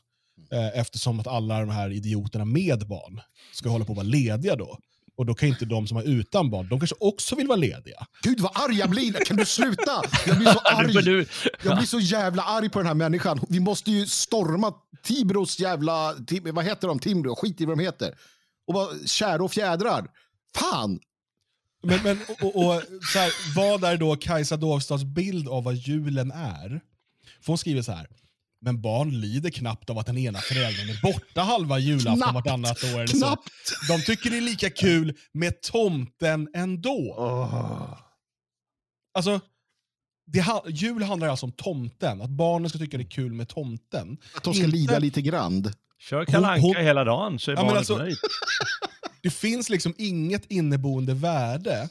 [0.52, 3.20] Eh, eftersom att alla de här idioterna med barn
[3.52, 4.78] ska hålla på att vara lediga då.
[5.16, 8.06] Och då kan inte de som är utan barn, de kanske också vill vara lediga.
[8.22, 9.12] Gud vad arg jag blir!
[9.12, 10.02] Kan du sluta?
[10.26, 11.26] Jag blir så arg.
[11.62, 13.40] Jag blir så jävla arg på den här människan.
[13.48, 16.14] Vi måste ju storma Tibros jävla...
[16.52, 16.98] Vad heter de?
[16.98, 17.34] Timbro?
[17.36, 18.14] Skit i vad de heter.
[18.66, 20.06] Och bara kära och fjädrar.
[20.54, 21.00] Fan!
[21.82, 26.30] Men, men och, och, så här, vad är då Kajsa Dovstads bild av vad julen
[26.30, 26.80] är?
[27.40, 28.08] För hon skriver så här.
[28.64, 32.84] Men barn lider knappt av att den ena föräldern är borta halva julafton knappt, vartannat
[32.84, 32.88] år.
[32.88, 33.50] Eller knappt.
[33.64, 33.92] Så.
[33.92, 37.14] De tycker det är lika kul med tomten ändå.
[37.18, 37.98] Oh.
[39.14, 39.40] Alltså,
[40.26, 42.20] det, jul handlar alltså om tomten.
[42.22, 44.18] Att barnen ska tycka det är kul med tomten.
[44.36, 44.76] Att de ska Inte...
[44.76, 45.72] lida lite grann.
[45.98, 48.16] Kör kalanka hela dagen så är ja, barnet alltså, nöjd.
[49.22, 51.88] Det finns liksom inget inneboende värde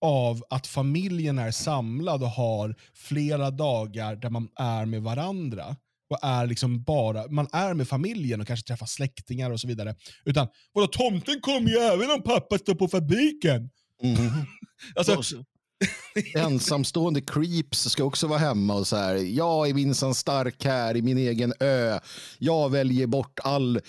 [0.00, 5.76] av att familjen är samlad och har flera dagar där man är med varandra
[6.12, 9.94] och är liksom bara, man är med familjen och kanske träffar släktingar och så vidare.
[10.24, 13.70] Utan, vadå tomten kommer ju även om pappa står på fabriken.
[14.02, 14.16] Mm.
[14.96, 15.22] alltså,
[16.34, 19.14] Ensamstående creeps ska också vara hemma och så här.
[19.14, 21.98] Jag är minsann stark här i min egen ö.
[22.38, 23.80] Jag väljer bort all,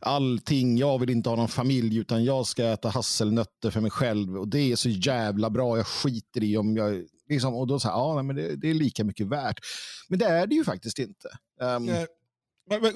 [0.00, 0.78] allting.
[0.78, 4.36] Jag vill inte ha någon familj utan jag ska äta hasselnötter för mig själv.
[4.38, 5.76] Och det är så jävla bra.
[5.76, 7.04] Jag skiter i om jag...
[7.30, 9.58] Liksom, och då så här, ja, men det, det, är lika mycket värt.
[10.08, 11.28] Men det är det ju faktiskt inte.
[11.60, 11.88] Um,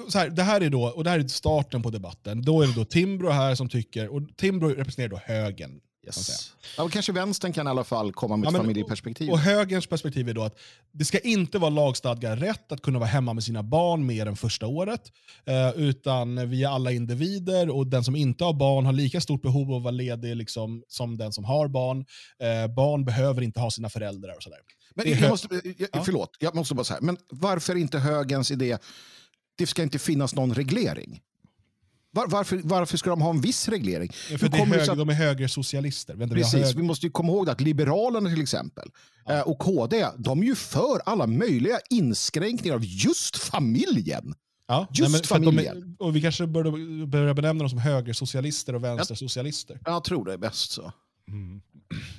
[0.09, 2.41] så här, det här är då, och det här är starten på debatten.
[2.41, 6.51] Då är det då Timbro här som tycker, och Timbro representerar då högen Yes.
[6.77, 9.29] Ja, kanske vänstern kan i alla fall komma med ett ja, familjeperspektiv.
[9.29, 10.59] Och högerns perspektiv är då att
[10.91, 14.35] det ska inte vara lagstadgad rätt att kunna vara hemma med sina barn mer än
[14.35, 15.01] första året.
[15.45, 19.41] Eh, utan vi är alla individer och den som inte har barn har lika stort
[19.41, 22.05] behov av att vara ledig liksom, som den som har barn.
[22.39, 24.59] Eh, barn behöver inte ha sina föräldrar och sådär.
[24.95, 28.77] Men jag måste, jag, förlåt, jag måste bara säga, men varför inte högerns idé,
[29.57, 31.21] det ska inte finnas någon reglering?
[32.15, 34.11] Var, varför, varför ska de ha en viss reglering?
[34.31, 36.15] Ja, för det är hög, att, de är högersocialister.
[36.15, 36.75] Vänta, precis, vi, hög...
[36.75, 38.89] vi, måste ju komma ihåg att Liberalerna till exempel
[39.25, 39.33] ja.
[39.33, 44.35] Eh, och KD, de är ju för alla möjliga inskränkningar av just familjen.
[44.67, 45.95] Ja, just nej, familjen.
[45.99, 49.79] Är, och vi kanske bör börja benämna dem som högersocialister och vänstersocialister.
[49.85, 50.93] Jag, jag tror det är bäst så.
[51.27, 51.61] Mm.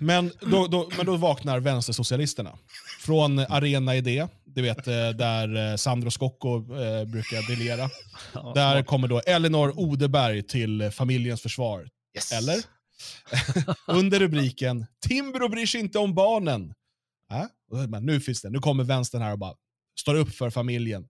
[0.00, 2.58] Men, då, då, men då vaknar vänstersocialisterna.
[3.00, 7.90] Från Arena Idé, du vet eh, där eh, Sandro Scocco eh, brukar briljera.
[8.54, 11.88] Där kommer då Elinor Odeberg till familjens försvar.
[12.16, 12.32] Yes.
[12.32, 12.56] Eller?
[13.86, 16.74] Under rubriken “Timbro bryr sig inte om barnen”.
[17.32, 17.86] Äh?
[17.88, 19.54] Men nu finns det, nu kommer vänstern här och bara
[20.00, 21.08] står upp för familjen.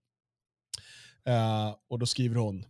[1.28, 2.64] Uh, och då skriver hon,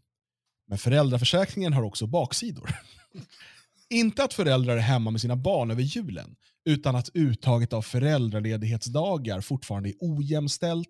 [0.69, 2.71] men föräldraförsäkringen har också baksidor.
[3.91, 9.41] Inte att föräldrar är hemma med sina barn över julen, utan att uttaget av föräldraledighetsdagar
[9.41, 10.89] fortfarande är ojämställt.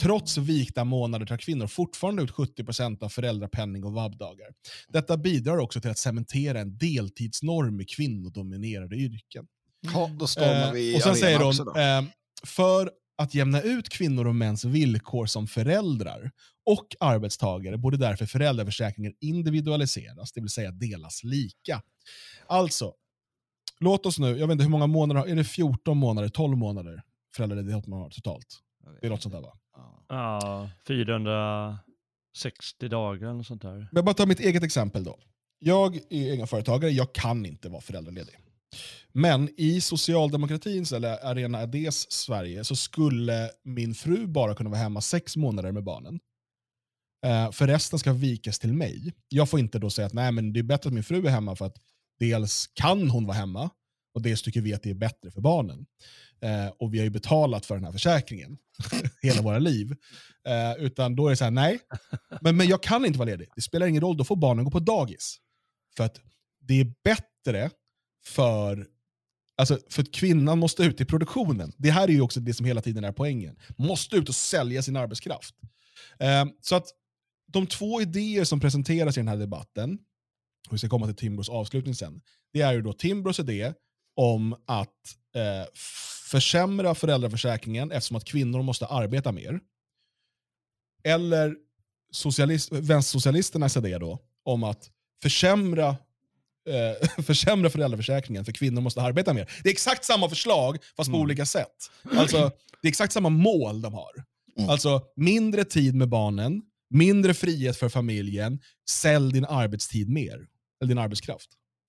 [0.00, 4.46] Trots vikta månader tar kvinnor fortfarande ut 70% av föräldrapenning och vabbdagar.
[4.88, 9.46] Detta bidrar också till att cementera en deltidsnorm i kvinnodominerade yrken.
[9.80, 12.10] Ja, då stormar vi eh, Och sen säger de, eh,
[12.46, 16.30] för att jämna ut kvinnor och mäns villkor som föräldrar
[16.66, 21.82] och arbetstagare borde därför föräldraförsäkringen individualiseras, det vill säga delas lika.
[22.46, 22.94] Alltså,
[23.80, 27.02] låt oss nu, jag vet inte hur många månader, är det 14 månader, 12 månader
[27.36, 28.46] föräldraledighet man har totalt?
[29.00, 29.58] Det är något sånt där va?
[30.08, 33.88] Ja, 460 dagar eller sånt där.
[33.92, 35.18] Jag bara tar mitt eget exempel då.
[35.58, 38.34] Jag är egenföretagare, jag kan inte vara föräldraledig.
[39.12, 45.00] Men i socialdemokratins, eller Arena Ades Sverige, så skulle min fru bara kunna vara hemma
[45.00, 46.20] sex månader med barnen.
[47.26, 49.12] Eh, för resten ska vikas till mig.
[49.28, 51.30] Jag får inte då säga att nej, men det är bättre att min fru är
[51.30, 51.76] hemma för att
[52.18, 53.70] dels kan hon vara hemma
[54.14, 55.86] och dels tycker vi att det är bättre för barnen.
[56.40, 58.58] Eh, och vi har ju betalat för den här försäkringen
[59.22, 59.96] hela våra liv.
[60.48, 61.80] Eh, utan då är det så här, nej,
[62.40, 63.48] men, men jag kan inte vara ledig.
[63.56, 65.38] Det spelar ingen roll, då får barnen gå på dagis.
[65.96, 66.20] För att
[66.60, 67.70] det är bättre
[68.26, 68.86] för
[69.56, 71.72] Alltså, för att kvinnan måste ut i produktionen.
[71.76, 73.56] Det här är ju också det som hela tiden är poängen.
[73.76, 75.54] Måste ut och sälja sin arbetskraft.
[76.18, 76.86] Eh, så att
[77.52, 79.98] de två idéer som presenteras i den här debatten,
[80.68, 82.20] och vi ska komma till Timbros avslutning sen,
[82.52, 83.74] det är ju då Timbros idé
[84.16, 85.66] om att eh,
[86.30, 89.60] försämra föräldraförsäkringen eftersom att kvinnor måste arbeta mer.
[91.04, 91.56] Eller
[92.10, 94.90] socialist, vänstersocialisternas idé då om att
[95.22, 95.96] försämra,
[96.68, 99.50] eh, försämra föräldraförsäkringen för kvinnor måste arbeta mer.
[99.62, 101.22] Det är exakt samma förslag fast på Mm.
[101.24, 101.90] olika sätt.
[102.12, 102.38] Alltså,
[102.82, 104.24] det är exakt samma mål de har.
[104.58, 104.70] Mm.
[104.70, 110.46] Alltså mindre tid med barnen, mindre frihet för familjen, sälj din arbetstid mer.
[110.80, 111.48] Eller din arbetskraft.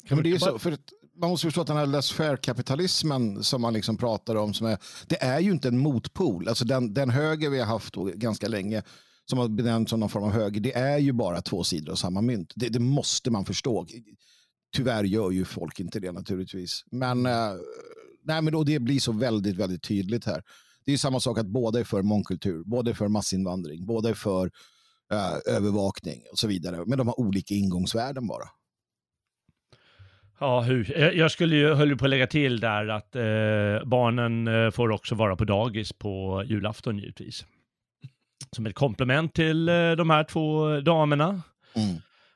[0.10, 0.78] Men det är ju så, för
[1.22, 5.24] man måste förstå att den här laissez-faire-kapitalismen som man liksom pratar om, som är, det
[5.24, 6.48] är ju inte en motpol.
[6.48, 8.84] Alltså den, den höger vi har haft ganska länge,
[9.26, 11.96] som har benämnts som någon form av höger, det är ju bara två sidor av
[11.96, 12.54] samma mynt.
[12.56, 13.88] Det, det måste man förstå.
[14.76, 16.84] Tyvärr gör ju folk inte det naturligtvis.
[16.92, 17.52] Men, eh,
[18.24, 20.44] nej, men då det blir så väldigt, väldigt tydligt här.
[20.86, 24.10] Det är ju samma sak att båda är för mångkultur, båda är för massinvandring, båda
[24.10, 24.52] är för
[25.12, 26.84] eh, övervakning och så vidare.
[26.86, 28.46] Men de har olika ingångsvärden bara.
[30.40, 30.98] Ja, hur?
[31.18, 35.16] Jag- skulle ju, höll på att lägga till där att eh, barnen eh, får också
[35.16, 37.46] vara på dagis på julafton givetvis.
[38.52, 41.42] Som ett komplement till eh, de här två damerna.
[41.76, 41.96] Mm.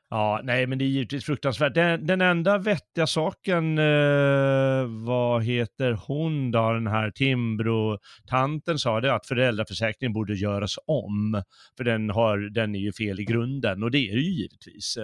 [0.10, 1.74] Ja, nej, men det är givetvis fruktansvärt.
[1.74, 9.13] Den, den enda vettiga saken, eh, vad heter hon då, den här Timbro-tanten sa det
[9.13, 11.43] att föräldraförsäkringen borde göras om.
[11.78, 14.98] För den, har, den är ju fel i grunden och det är det ju givetvis.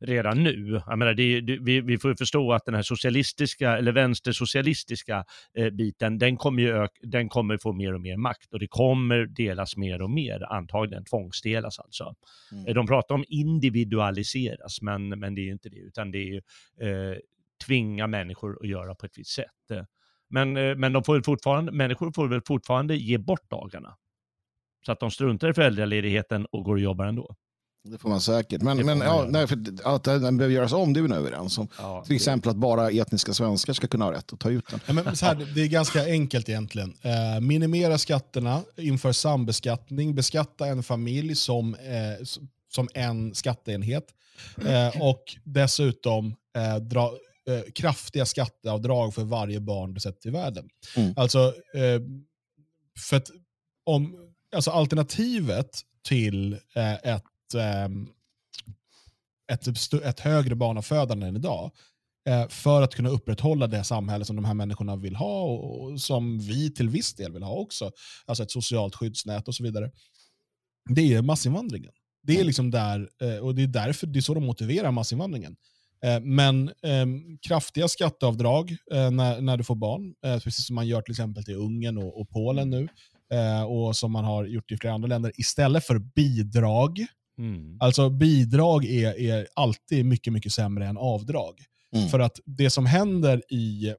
[0.00, 0.82] Redan nu.
[0.86, 5.24] Jag menar, det, det, vi, vi får ju förstå att den här socialistiska eller vänstersocialistiska
[5.54, 8.66] eh, biten, den kommer ju ök, den kommer få mer och mer makt och det
[8.66, 12.14] kommer delas mer och mer, antagligen tvångsdelas alltså.
[12.52, 12.74] Mm.
[12.74, 16.40] De pratar om individualiseras, men, men det är ju inte det, utan det är ju
[16.80, 17.18] eh,
[17.66, 19.86] tvinga människor att göra på ett visst sätt.
[20.28, 23.96] Men, eh, men de får fortfarande, människor får väl fortfarande ge bort dagarna.
[24.86, 27.36] Så att de struntar i föräldraledigheten och går och jobbar ändå.
[27.90, 28.62] Det får man säkert.
[28.62, 31.18] Men, men man ja, nej, för att den behöver göras om, det är vi nog
[31.18, 31.68] överens om.
[31.78, 34.80] Ja, Till exempel att bara etniska svenskar ska kunna ha rätt att ta ut den.
[34.86, 36.94] Ja, men så här, det är ganska enkelt egentligen.
[37.02, 42.24] Eh, minimera skatterna, inför sambeskattning, beskatta en familj som, eh,
[42.68, 44.04] som en skatteenhet
[44.66, 47.12] eh, och dessutom eh, dra
[47.48, 50.68] eh, kraftiga skatteavdrag för varje barn du sätter till världen.
[50.96, 51.14] Mm.
[51.16, 51.38] Alltså,
[51.74, 52.00] eh,
[53.08, 53.30] för att
[53.84, 54.16] om,
[54.54, 56.58] alltså alternativet till
[57.02, 57.22] ett,
[59.52, 61.70] ett, st- ett högre barnafödande än idag
[62.28, 66.38] eh, för att kunna upprätthålla det samhälle som de här människorna vill ha och, som
[66.38, 67.90] vi till viss del vill ha också.
[68.26, 69.90] Alltså ett socialt skyddsnät och så vidare.
[70.94, 71.92] Det är massinvandringen.
[72.22, 75.56] Det är liksom där, eh, och det är därför det är så de motiverar massinvandringen.
[76.04, 77.06] Eh, Men eh,
[77.48, 81.98] kraftiga skatteavdrag när, när du får barn, precis som man gör till exempel till Ungern
[81.98, 82.88] och, och Polen nu,
[83.32, 87.06] eh, och som man har gjort i flera andra länder, istället för bidrag.
[87.38, 87.76] Mm.
[87.80, 91.64] Alltså bidrag är, är alltid mycket, mycket sämre än avdrag.
[91.92, 92.08] Mm.
[92.08, 93.94] För att det som händer i,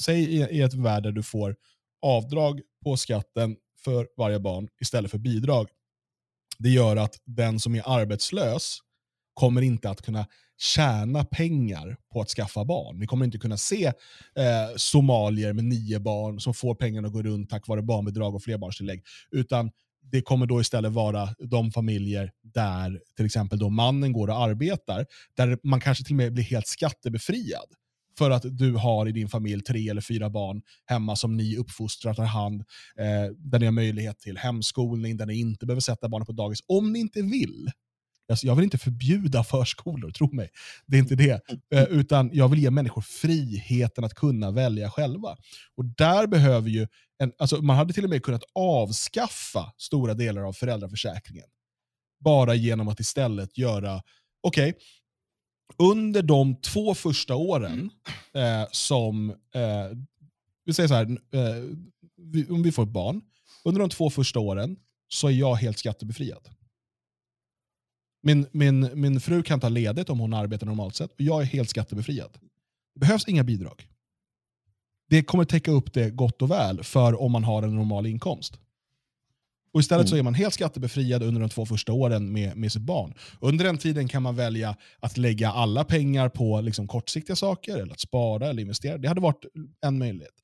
[0.00, 1.56] säg i, i ett värld där du får
[2.02, 5.68] avdrag på skatten för varje barn istället för bidrag,
[6.58, 8.78] det gör att den som är arbetslös
[9.34, 10.26] kommer inte att kunna
[10.58, 13.00] tjäna pengar på att skaffa barn.
[13.00, 17.22] Vi kommer inte kunna se eh, somalier med nio barn som får pengarna att gå
[17.22, 19.02] runt tack vare barnbidrag och flerbarnstillägg.
[19.30, 19.70] Utan
[20.02, 25.06] det kommer då istället vara de familjer där till exempel då mannen går och arbetar,
[25.36, 27.66] där man kanske till och med blir helt skattebefriad
[28.18, 32.14] för att du har i din familj tre eller fyra barn hemma som ni uppfostrar,
[32.14, 32.60] tar hand,
[32.96, 36.58] eh, där ni har möjlighet till hemskolning, där ni inte behöver sätta barnen på dagis,
[36.66, 37.70] om ni inte vill.
[38.32, 40.50] Alltså, jag vill inte förbjuda förskolor, tro mig.
[40.86, 41.40] Det är inte det.
[41.74, 45.36] Eh, utan jag vill ge människor friheten att kunna välja själva.
[45.76, 46.86] Och där behöver ju,
[47.18, 51.46] en, alltså man hade till och med kunnat avskaffa stora delar av föräldraförsäkringen.
[52.20, 54.02] Bara genom att istället göra,
[54.42, 54.74] okej,
[55.78, 57.90] under de två första åren
[58.34, 59.98] eh, som, eh,
[60.64, 61.64] vi säger så här, eh,
[62.16, 63.20] vi, om vi får ett barn,
[63.64, 64.76] under de två första åren
[65.08, 66.48] så är jag helt skattebefriad.
[68.22, 71.46] Min, min, min fru kan ta ledigt om hon arbetar normalt sett och jag är
[71.46, 72.30] helt skattebefriad.
[72.94, 73.88] Det behövs inga bidrag.
[75.08, 78.58] Det kommer täcka upp det gott och väl för om man har en normal inkomst.
[79.72, 82.82] Och Istället så är man helt skattebefriad under de två första åren med, med sitt
[82.82, 83.14] barn.
[83.40, 87.92] Under den tiden kan man välja att lägga alla pengar på liksom kortsiktiga saker, eller
[87.92, 88.98] att spara eller investera.
[88.98, 89.44] Det hade varit
[89.86, 90.34] en möjlighet.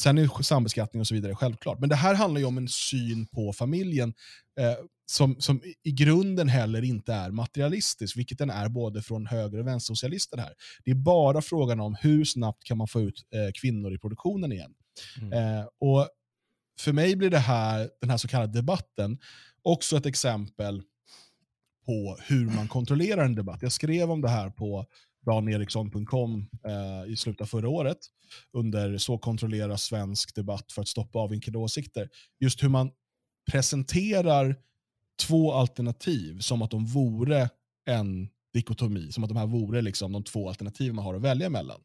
[0.00, 1.78] Sen är sambeskattning och så vidare självklart.
[1.78, 4.14] Men det här handlar ju om en syn på familjen
[4.60, 9.58] eh, som, som i grunden heller inte är materialistisk, vilket den är både från höger
[9.58, 10.54] och vänstersocialister här.
[10.84, 14.52] Det är bara frågan om hur snabbt kan man få ut eh, kvinnor i produktionen
[14.52, 14.74] igen.
[15.22, 15.32] Mm.
[15.32, 16.08] Eh, och
[16.80, 19.18] för mig blir det här, den här så kallade debatten
[19.62, 20.82] också ett exempel
[21.86, 23.62] på hur man kontrollerar en debatt.
[23.62, 24.86] Jag skrev om det här på
[25.26, 27.98] daneriksson.com eh, i slutet av förra året
[28.52, 32.08] under Så kontrollerar svensk debatt för att stoppa avvikande åsikter.
[32.40, 32.90] Just hur man
[33.50, 34.56] presenterar
[35.22, 37.48] två alternativ som att de vore
[37.86, 41.50] en dikotomi, som att de här vore liksom de två alternativ man har att välja
[41.50, 41.80] mellan.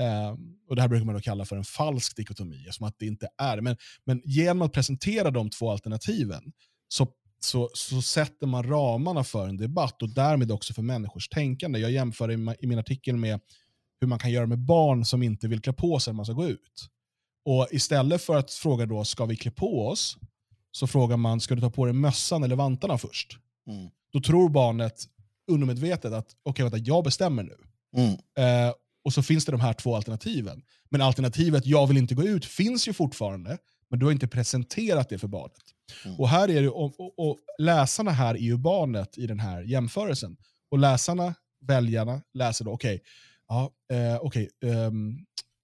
[0.00, 0.30] Eh,
[0.68, 3.28] och Det här brukar man då kalla för en falsk dikotomi, som att det inte
[3.38, 3.60] är.
[3.60, 6.52] Men, men genom att presentera de två alternativen
[6.88, 7.08] så,
[7.40, 11.78] så, så sätter man ramarna för en debatt och därmed också för människors tänkande.
[11.78, 13.40] Jag jämför i, i min artikel med
[14.00, 16.34] hur man kan göra med barn som inte vill klä på sig när man ska
[16.34, 16.88] gå ut.
[17.44, 20.16] Och Istället för att fråga då, ska vi klä på oss?
[20.72, 23.38] Så frågar man, ska du ta på dig mössan eller vantarna först?
[23.66, 23.90] Mm.
[24.12, 25.04] Då tror barnet
[25.50, 27.56] undermedvetet att, okej okay, vänta, jag bestämmer nu.
[27.96, 28.12] Mm.
[28.12, 30.62] Eh, och så finns det de här två alternativen.
[30.88, 33.58] Men alternativet jag vill inte gå ut finns ju fortfarande,
[33.90, 35.62] men du har inte presenterat det för barnet.
[36.04, 36.20] Mm.
[36.20, 39.62] Och, här är det, och, och, och, läsarna här är ju barnet i den här
[39.62, 40.36] jämförelsen.
[40.70, 43.06] Och läsarna, väljarna, läser då, okej, okay,
[43.48, 44.90] ja, eh, okay, eh,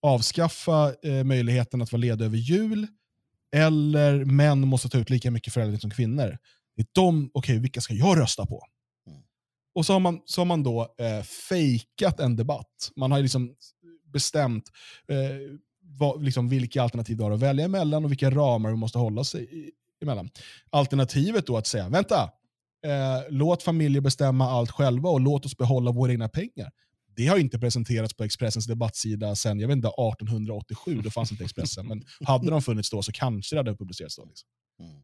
[0.02, 2.86] avskaffa eh, möjligheten att vara ledig över jul,
[3.54, 6.38] eller män måste ta ut lika mycket föräldraledighet som kvinnor.
[6.76, 8.62] Det är de, okej, okay, vilka ska jag rösta på?
[9.74, 12.90] Och så har man, så har man då eh, fejkat en debatt.
[12.96, 13.54] Man har liksom
[14.12, 14.64] bestämt
[15.08, 18.98] eh, vad, liksom vilka alternativ du har att välja emellan och vilka ramar du måste
[18.98, 19.70] hålla sig
[20.02, 20.30] emellan.
[20.70, 22.22] Alternativet då att säga, vänta,
[22.86, 26.70] eh, låt familjer bestämma allt själva och låt oss behålla våra egna pengar.
[27.16, 31.44] Det har inte presenterats på Expressens debattsida sedan jag vet inte, 1887, då fanns inte
[31.44, 31.86] Expressen.
[31.86, 34.24] Men hade de funnits då så kanske det hade publicerats då.
[34.24, 34.48] Liksom.
[34.80, 35.02] Mm.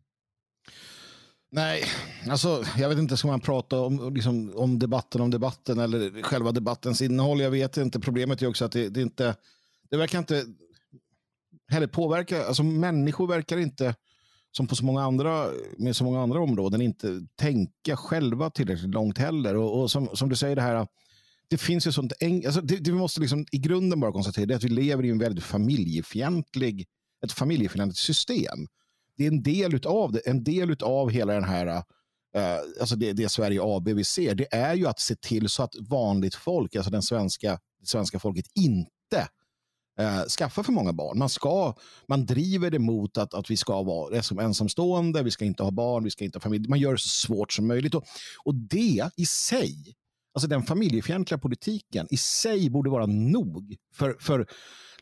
[1.51, 1.85] Nej,
[2.29, 6.53] alltså jag vet inte, ska man prata om, liksom, om debatten om debatten eller själva
[6.53, 7.41] debattens innehåll?
[7.41, 8.01] Jag vet inte.
[8.01, 9.37] Problemet är också att det, det inte,
[9.91, 10.45] det verkar inte
[11.69, 13.95] heller påverka, alltså människor verkar inte,
[14.51, 15.47] som på så många andra,
[15.79, 19.57] med så många andra områden, inte tänka själva tillräckligt långt heller.
[19.57, 20.87] Och, och som, som du säger, det här,
[21.53, 22.13] det finns ju sånt,
[22.47, 25.05] alltså det, det vi måste liksom i grunden bara konstatera, det är att vi lever
[25.05, 26.87] i en väldigt familjefientlig,
[27.25, 28.67] ett familjefientligt system
[29.17, 31.83] det är en del av det, en del av hela den här
[32.37, 35.63] Uh, alltså det, det Sverige AB vi ser, det är ju att se till så
[35.63, 39.29] att vanligt folk, alltså den svenska, det svenska folket, inte
[40.01, 41.19] uh, skaffar för många barn.
[41.19, 41.75] Man, ska,
[42.09, 45.71] man driver det mot att, att vi ska vara som ensamstående, vi ska inte ha
[45.71, 46.69] barn, vi ska inte ha familj.
[46.69, 47.95] Man gör det så svårt som möjligt.
[47.95, 48.05] Och,
[48.45, 49.95] och det i sig,
[50.35, 54.47] alltså den familjefientliga politiken i sig borde vara nog för, för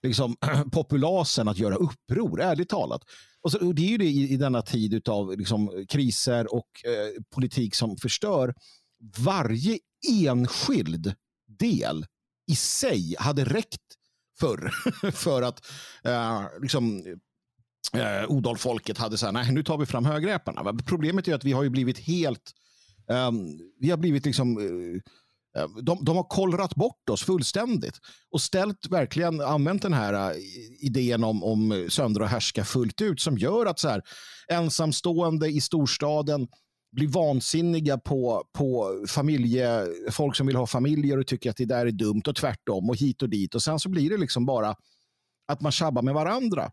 [0.03, 0.37] liksom,
[0.73, 3.03] populasen att göra uppror, ärligt talat.
[3.43, 6.69] Och, så, och det är ju det i, i denna tid av liksom, kriser och
[6.85, 8.55] eh, politik som förstör.
[9.19, 9.79] Varje
[10.09, 11.15] enskild
[11.59, 12.07] del
[12.51, 13.83] i sig hade räckt
[14.41, 14.71] förr.
[15.13, 15.67] för att
[16.05, 17.07] eh, liksom,
[17.93, 20.75] eh, Odalfolket hade så här, nej nu tar vi fram högräparna.
[20.87, 22.53] Problemet är att vi har ju blivit helt,
[23.09, 25.01] um, vi har blivit liksom uh, Eh,
[25.57, 27.99] Eh, de, de har kollrat bort oss fullständigt
[28.31, 30.37] och ställt verkligen använt den här eh,
[30.81, 34.03] idén om, om söndra och härska fullt ut som gör att så här,
[34.49, 36.49] ensamstående i storstaden
[36.93, 41.87] blir vansinniga på, på familje, folk som vill ha familjer och tycker att det där
[41.87, 44.75] är dumt och tvärtom och hit och dit och sen så blir det liksom bara
[45.49, 46.71] att man tjabbar med varandra.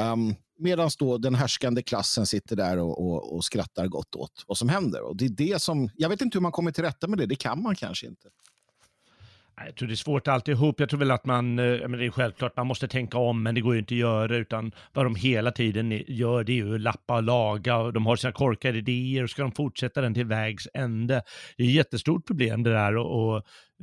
[0.00, 4.58] Um, Medan då den härskande klassen sitter där och, och, och, skrattar gott åt vad
[4.58, 5.02] som händer.
[5.02, 7.26] Och det är det som, jag vet inte hur man kommer till rätta med det,
[7.26, 8.28] det kan man kanske inte.
[9.66, 10.80] Jag tror det är svårt alltihop.
[10.80, 13.54] Jag tror väl att man, eh, men det är självklart, man måste tänka om, men
[13.54, 16.74] det går ju inte att göra, utan vad de hela tiden gör, det är ju
[16.74, 20.14] att lappa och laga, och de har sina korkade idéer, och ska de fortsätta den
[20.14, 21.22] till vägs ände.
[21.56, 23.36] Det är ett jättestort problem det där, och, och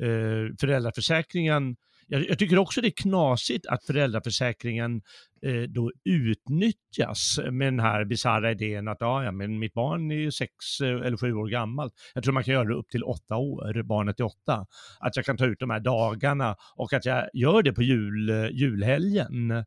[0.03, 1.75] eh, föräldraförsäkringen
[2.07, 5.01] jag, jag, tycker också det är knasigt att föräldraförsäkringen
[5.45, 10.15] eh, då utnyttjas med den här bisarra idén att ja, ja, men mitt barn är
[10.15, 10.51] ju sex
[10.81, 11.93] eh, eller sju år gammalt.
[12.13, 14.65] Jag tror man kan göra det upp till åtta år, barnet är åtta.
[14.99, 18.29] Att jag kan ta ut de här dagarna och att jag gör det på jul,
[18.29, 19.63] eh, julhelgen.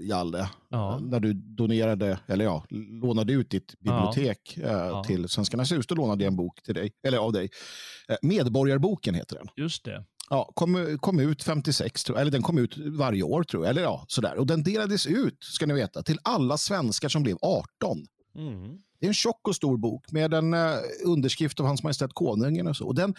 [0.00, 0.98] Jalle, ja.
[1.02, 2.64] när du donerade, eller ja,
[3.02, 5.04] lånade ut ditt bibliotek eh, Ja.
[5.04, 5.86] till Svenskarnas hus.
[5.86, 7.50] Då lånade jag en bok till dig, eller av dig.
[8.08, 9.46] Eh, Medborgarboken heter den.
[9.56, 10.04] Just det.
[10.30, 12.20] Ja, kom, kom ut 56, tror jag.
[12.22, 13.70] eller den kom ut varje år tror jag.
[13.70, 14.36] Eller ja, sådär.
[14.38, 18.06] Och den delades ut, ska ni veta, till alla svenskar som blev 18.
[18.38, 18.78] Mm.
[19.00, 22.66] Det är en tjock och stor bok med en eh, underskrift av Hans Majestät Konungen
[22.66, 22.86] och så.
[22.86, 23.14] Och den,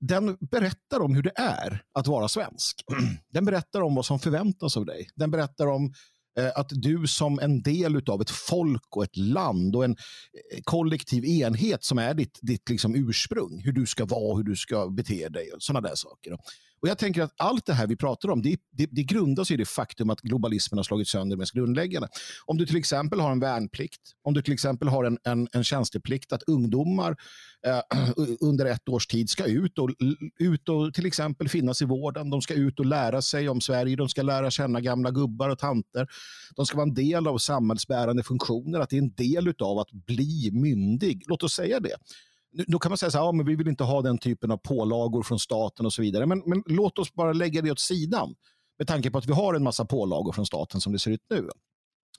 [0.00, 2.84] den berättar om hur det är att vara svensk.
[3.32, 5.08] Den berättar om vad som förväntas av dig.
[5.14, 5.92] Den berättar om
[6.38, 9.96] eh, att du som en del av ett folk och ett land och en
[10.52, 14.56] eh, kollektiv enhet som är ditt, ditt liksom ursprung, hur du ska vara, hur du
[14.56, 16.38] ska bete dig och sådana där saker.
[16.82, 19.56] Och jag tänker att allt det här vi pratar om, det, det, det grundas i
[19.56, 22.08] det faktum att globalismen har slagit sönder det mest grundläggande.
[22.46, 25.64] Om du till exempel har en värnplikt, om du till exempel har en, en, en
[25.64, 27.16] tjänsteplikt att ungdomar
[27.66, 27.80] eh,
[28.40, 29.90] under ett års tid ska ut och,
[30.38, 32.30] ut och till exempel finnas i vården.
[32.30, 35.58] De ska ut och lära sig om Sverige, de ska lära känna gamla gubbar och
[35.58, 36.06] tanter.
[36.56, 39.90] De ska vara en del av samhällsbärande funktioner, att det är en del av att
[39.90, 41.24] bli myndig.
[41.26, 41.96] Låt oss säga det.
[42.66, 44.56] Då kan man säga så här, ja, men vi vill inte ha den typen av
[44.56, 46.26] pålagor från staten och så vidare.
[46.26, 48.34] Men, men låt oss bara lägga det åt sidan
[48.78, 51.24] med tanke på att vi har en massa pålagor från staten som det ser ut
[51.30, 51.48] nu.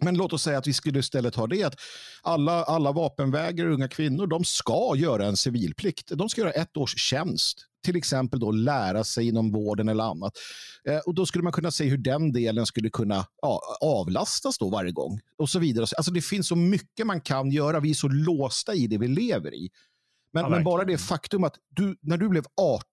[0.02, 1.76] Men låt oss säga att vi skulle istället ha det att
[2.22, 3.20] alla, alla och
[3.60, 6.12] unga kvinnor, de ska göra en civilplikt.
[6.16, 7.66] De ska göra ett års tjänst.
[7.86, 10.34] Till exempel då lära sig inom vården eller annat.
[10.90, 14.70] Eh, och då skulle man kunna se hur den delen skulle kunna ja, avlastas då
[14.70, 15.20] varje gång.
[15.38, 15.86] Och så vidare.
[15.98, 17.80] Alltså det finns så mycket man kan göra.
[17.80, 19.70] Vi är så låsta i det vi lever i.
[20.34, 22.46] Men, Ja, men bara det faktum att du, när du blev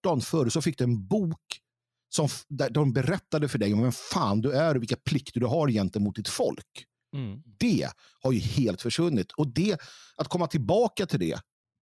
[0.03, 1.61] 18 förr så fick du en bok
[2.14, 5.47] som, där de berättade för dig om vem fan du är och vilka plikter du
[5.47, 7.43] har gentemot ditt folk Mm.
[7.59, 7.89] det
[8.20, 9.32] har ju helt försvunnit.
[9.32, 9.78] Och det,
[10.16, 11.32] att komma tillbaka till det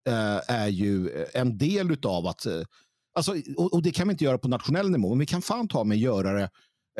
[0.08, 2.46] eh, är ju en del av att...
[2.46, 2.62] Eh,
[3.14, 5.68] alltså, och, och det kan vi inte göra på nationell nivå, men vi kan fan
[5.68, 6.50] ta med göra det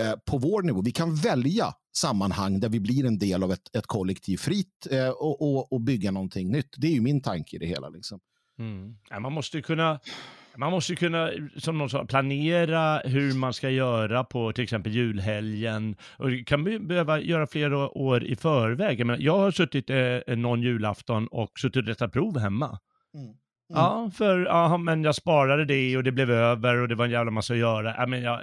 [0.01, 0.83] eh, på vår nivå.
[0.83, 5.09] Vi kan välja sammanhang där vi blir en del av ett, ett kollektiv fritt eh,
[5.09, 6.75] och, och, och bygga någonting nytt.
[6.77, 7.89] Det är ju min tanke i det hela.
[7.89, 8.21] Liksom.
[8.59, 8.97] Mm.
[9.11, 10.01] Ja, man måste ju kunna,
[10.57, 15.97] man måste kunna, som någon sa, planera hur man ska göra på till exempel julhelgen.
[16.17, 19.01] Och det kan be- behöva göra flera år i förväg.
[19.01, 22.79] Jag, menar, jag har suttit eh, någon julafton och suttit och rättat prov hemma.
[23.75, 27.11] Ja, för ja, men jag sparade det och det blev över och det var en
[27.11, 27.95] jävla massa att göra.
[27.99, 28.41] Ja, men jag,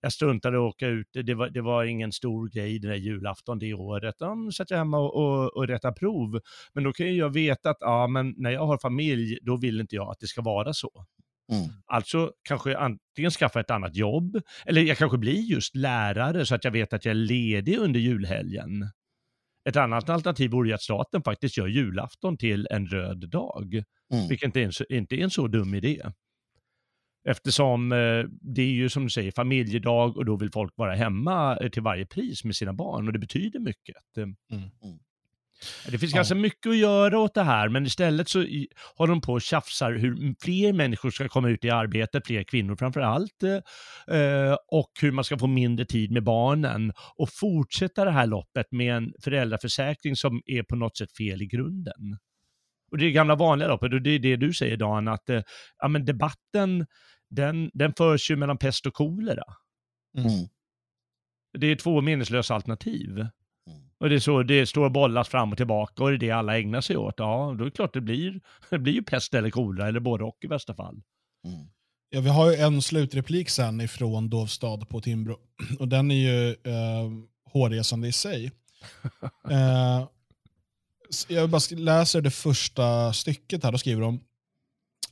[0.00, 3.58] jag struntade att åka ut, det var, det var ingen stor grej den där julafton
[3.58, 4.14] det året.
[4.18, 6.40] Ja, satt jag hemma och, och, och rättade prov.
[6.72, 9.80] Men då kan ju jag veta att ja, men när jag har familj, då vill
[9.80, 11.06] inte jag att det ska vara så.
[11.52, 11.68] Mm.
[11.86, 16.64] Alltså kanske antingen skaffa ett annat jobb, eller jag kanske blir just lärare så att
[16.64, 18.90] jag vet att jag är ledig under julhelgen.
[19.68, 23.74] Ett annat alternativ vore ju att staten faktiskt gör julafton till en röd dag.
[24.12, 24.28] Mm.
[24.28, 26.02] Vilket inte är, inte är en så dum idé.
[27.28, 31.56] Eftersom eh, det är ju som du säger familjedag och då vill folk vara hemma
[31.56, 33.96] eh, till varje pris med sina barn och det betyder mycket.
[34.16, 34.98] Eh, Mm.
[35.86, 36.16] Det finns Ja.
[36.16, 38.38] ganska mycket att göra åt det här men istället så
[38.96, 42.76] håller de på och tjafsar hur fler människor ska komma ut i arbete, fler kvinnor
[42.76, 48.10] framför allt, eh, och hur man ska få mindre tid med barnen och fortsätta det
[48.10, 52.18] här loppet med en föräldraförsäkring som är på något sätt fel i grunden.
[52.90, 55.42] Och det är gamla vanliga loppet och det är det du säger Dan, att eh,
[55.78, 56.86] ja, men debatten
[57.30, 59.44] den, den förs ju mellan pest och kolera.
[60.18, 60.48] Mm.
[61.58, 63.26] Det är två meningslösa alternativ.
[64.00, 66.58] Och det så det står och bollas fram och tillbaka och det är det alla
[66.58, 67.14] ägnar sig åt.
[67.16, 68.40] Ja, då är det klart det blir,
[68.70, 71.02] det blir ju pest eller kolera eller både och i värsta fall.
[71.44, 71.66] Mm.
[72.10, 75.36] Ja, vi har ju en slutreplik sen ifrån Dovstad på Timbro.
[75.78, 77.10] Och den är ju eh,
[77.52, 78.52] hårresande i sig.
[79.50, 80.08] Eh,
[81.28, 83.72] jag bara läser det första stycket här.
[83.72, 84.20] Då skriver de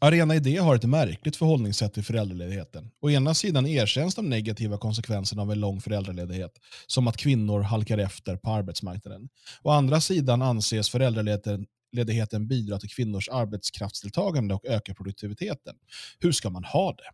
[0.01, 2.91] Arena Idé har ett märkligt förhållningssätt till föräldraledigheten.
[3.01, 6.53] Å ena sidan erkänns de negativa konsekvenserna av en lång föräldraledighet,
[6.87, 9.29] som att kvinnor halkar efter på arbetsmarknaden.
[9.63, 15.75] Å andra sidan anses föräldraledigheten bidra till kvinnors arbetskraftsdeltagande och öka produktiviteten.
[16.19, 17.11] Hur ska man ha det?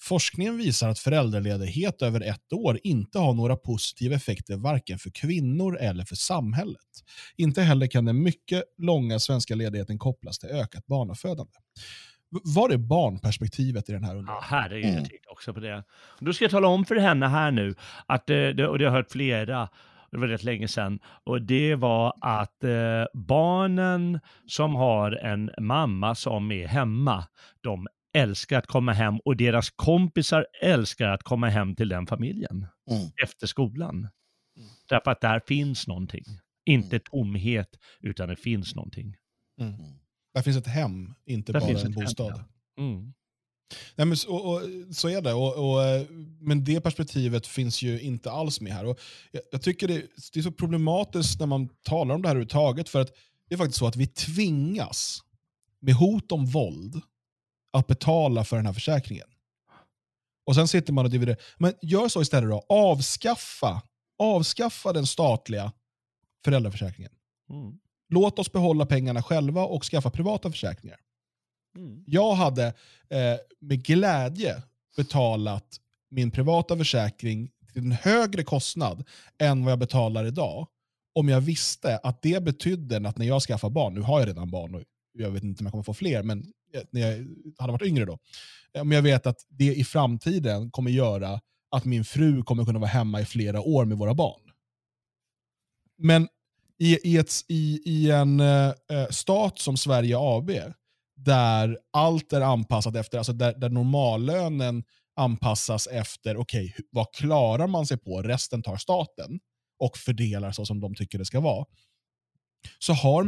[0.00, 5.78] Forskningen visar att föräldraledighet över ett år inte har några positiva effekter varken för kvinnor
[5.78, 6.76] eller för samhället.
[7.36, 11.52] Inte heller kan den mycket långa svenska ledigheten kopplas till ökat barnafödande.
[12.30, 14.62] Var är barnperspektivet i den här Ja, undersökningen?
[14.62, 14.96] herregud, Mm.
[14.96, 15.84] jag tänkte också på det.
[16.20, 17.74] Då ska jag tala om för henne här nu,
[18.06, 19.68] att, eh, och det har jag hört flera,
[20.10, 26.14] det var rätt länge sedan, och det var att eh, barnen som har en mamma
[26.14, 27.24] som är hemma,
[27.60, 32.66] de älskar att komma hem och deras kompisar älskar att komma hem till den familjen
[32.90, 33.08] mm.
[33.24, 33.94] efter skolan.
[33.96, 34.68] Mm.
[34.88, 36.24] Därför att där finns någonting.
[36.66, 37.02] Inte mm.
[37.10, 37.68] tomhet,
[38.00, 39.16] utan det finns någonting.
[39.60, 39.74] Mm.
[40.38, 42.30] Där finns ett hem, inte där bara en bostad.
[42.30, 42.44] Hem,
[42.76, 42.82] ja.
[42.82, 43.12] Mm.
[43.96, 46.06] Nej, men, och, och, så är det, och, och,
[46.40, 48.84] men det perspektivet finns ju inte alls med här.
[48.86, 52.34] Och jag, jag tycker det, det, är så problematiskt när man talar om det här
[52.34, 53.12] överhuvudtaget, för att
[53.48, 55.22] det är faktiskt så att vi tvingas,
[55.80, 57.00] med hot om våld,
[57.72, 59.28] att betala för den här försäkringen.
[60.46, 61.38] Och sen sitter man och dividerar.
[61.56, 63.82] Men gör så istället då, avskaffa,
[64.18, 65.72] avskaffa den statliga
[66.44, 67.12] föräldraförsäkringen.
[67.50, 67.78] Mm.
[68.08, 70.98] Låt oss behålla pengarna själva och skaffa privata försäkringar.
[71.76, 72.04] Mm.
[72.06, 72.66] Jag hade
[73.08, 74.62] eh, med glädje
[74.96, 75.80] betalat
[76.10, 79.04] min privata försäkring till en högre kostnad
[79.38, 80.66] än vad jag betalar idag
[81.18, 84.50] om jag visste att det betydde att när jag skaffar barn, nu har jag redan
[84.50, 84.82] barn och
[85.12, 86.52] jag vet inte om jag kommer få fler, men
[86.90, 87.26] när jag
[87.58, 88.18] hade varit yngre då,
[88.78, 91.40] om jag vet att det i framtiden kommer göra
[91.70, 94.40] att min fru kommer kunna vara hemma i flera år med våra barn.
[95.96, 96.28] Men
[96.78, 100.50] i, i, ett, i, i en eh, eh stat som Sverige AB,
[101.16, 104.84] där allt är anpassat efter, alltså där, där normallönen
[105.16, 108.22] anpassas efter, okej, okay, vad klarar man sig på?
[108.22, 109.40] Resten tar staten
[109.78, 111.66] och fördelar så som de tycker det ska vara.
[112.78, 113.22] Så har,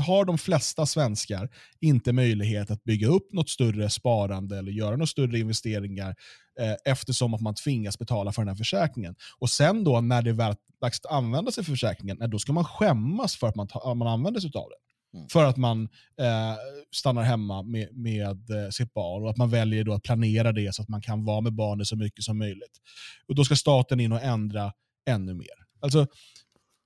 [0.00, 1.48] har de flesta svenskar
[1.80, 6.14] inte möjlighet att bygga upp något större sparande eller göra några större investeringar
[6.60, 9.14] eh, eftersom att man tvingas betala för den här försäkringen.
[9.38, 12.52] Och sen då när det är väl dags att använda sig för försäkringen, då ska
[12.52, 14.82] man skämmas för att man, ta, man använder sig av det.
[15.18, 15.28] Mm.
[15.28, 15.82] För att man
[16.20, 16.56] eh,
[16.90, 20.74] stannar hemma med, med eh, sitt barn och att man väljer då att planera det
[20.74, 22.78] så att man kan vara med barnet så mycket som möjligt.
[23.28, 24.72] Och Då ska staten in och ändra
[25.06, 25.66] ännu mer.
[25.80, 26.06] Alltså,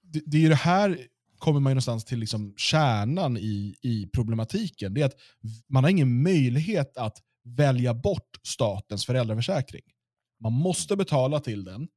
[0.03, 0.99] det, det är det här
[1.39, 4.95] kommer man ju någonstans till liksom kärnan i, i problematiken.
[4.95, 5.16] Det är att
[5.68, 9.82] man har ingen möjlighet att välja bort statens föräldraförsäkring.
[10.43, 11.89] Man måste betala till den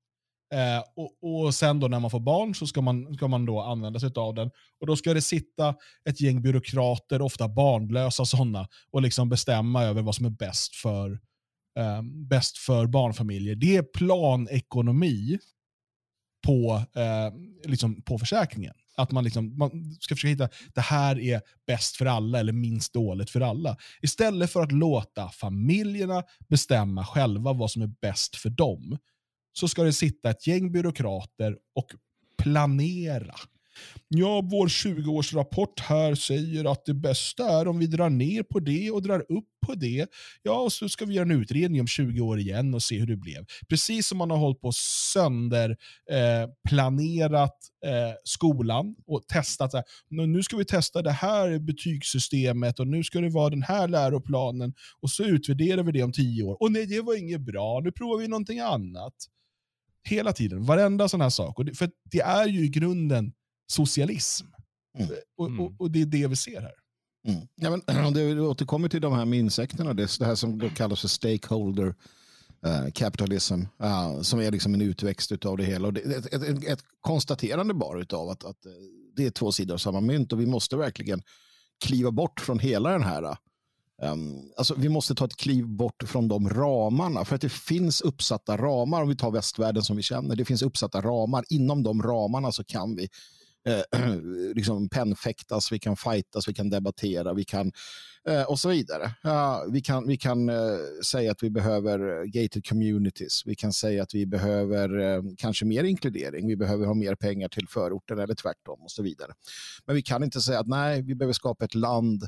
[0.54, 3.62] Eh, och, och, sen då när man får barn så ska man, ska man då
[3.62, 4.52] använda sig av den.
[4.80, 5.76] Och då ska det sitta
[6.10, 11.12] ett gäng byråkrater, ofta barnlösa sådana, och liksom bestämma över vad som är bäst för,
[11.80, 13.56] eh, bäst för barnfamiljer.
[13.56, 15.40] Det är planekonomi
[16.46, 17.34] på, eh,
[17.70, 18.74] liksom på försäkringen.
[19.00, 22.94] Att man, liksom, man ska försöka hitta det här är bäst för alla eller minst
[22.94, 23.78] dåligt för alla.
[24.02, 28.98] Istället för att låta familjerna bestämma själva vad som är bäst för dem
[29.54, 31.92] så ska det sitta ett gäng byråkrater och
[32.38, 33.36] planera.
[34.08, 38.92] Ja, vår 20-årsrapport här säger att det bästa är om vi drar ner på det
[38.92, 40.08] och drar upp på det.
[40.44, 43.08] Ja, och så ska vi göra en utredning om 20 år igen och se hur
[43.08, 43.46] det blev.
[43.70, 44.72] Precis som man har hållit på
[45.14, 45.70] sönder
[46.12, 49.72] eh, planerat eh, skolan och testat.
[49.72, 49.86] Så här,
[50.28, 54.74] nu ska vi testa det här betygssystemet och nu ska det vara den här läroplanen
[55.02, 56.62] och så utvärderar vi det om 10 år.
[56.62, 57.80] Och nej, det var inget bra.
[57.84, 59.14] Nu provar vi någonting annat.
[60.04, 61.60] Hela tiden, varenda sån här sak.
[61.60, 63.34] Och det, för det är ju i grunden
[63.72, 64.46] socialism.
[64.98, 65.10] Mm.
[65.38, 65.76] Och, och, mm.
[65.80, 66.74] och, det är det vi ser här.
[67.28, 67.48] Mm.
[67.56, 71.02] Ja, men, det återkommer till de här med insekterna, det, det här som då kallas
[71.02, 71.88] för stakeholder
[72.68, 75.88] uh, capitalism, uh, som är liksom en utväxt av det hela.
[75.88, 78.72] Och det, ett, ett, ett konstaterande bara av att, att eh,
[79.16, 81.22] det är två sidor av samma mynt och vi måste verkligen
[81.86, 83.38] kliva bort från hela den här
[84.02, 87.26] Um, alltså vi måste ta ett kliv bort från de ramarna.
[87.26, 90.36] För att det finns uppsatta ramar, om vi tar västvärlden som vi känner.
[90.36, 91.46] Det finns uppsatta ramar.
[91.50, 93.10] Inom de ramarna så kan vi
[93.68, 94.00] eh,
[94.56, 97.72] liksom pennfäktas, vi kan fightas, vi kan debattera, vi kan
[98.28, 99.12] eh, och så vidare.
[99.24, 103.44] Ja, vi kan, vi kan eh, säga att vi behöver gated communities.
[103.46, 106.48] Vi kan säga att vi behöver eh, kanske mer inkludering.
[106.48, 109.32] Vi behöver ha mer pengar till förorten eller tvärtom och så vidare.
[109.86, 112.24] Men vi kan inte säga att nej, vi behöver skapa ett land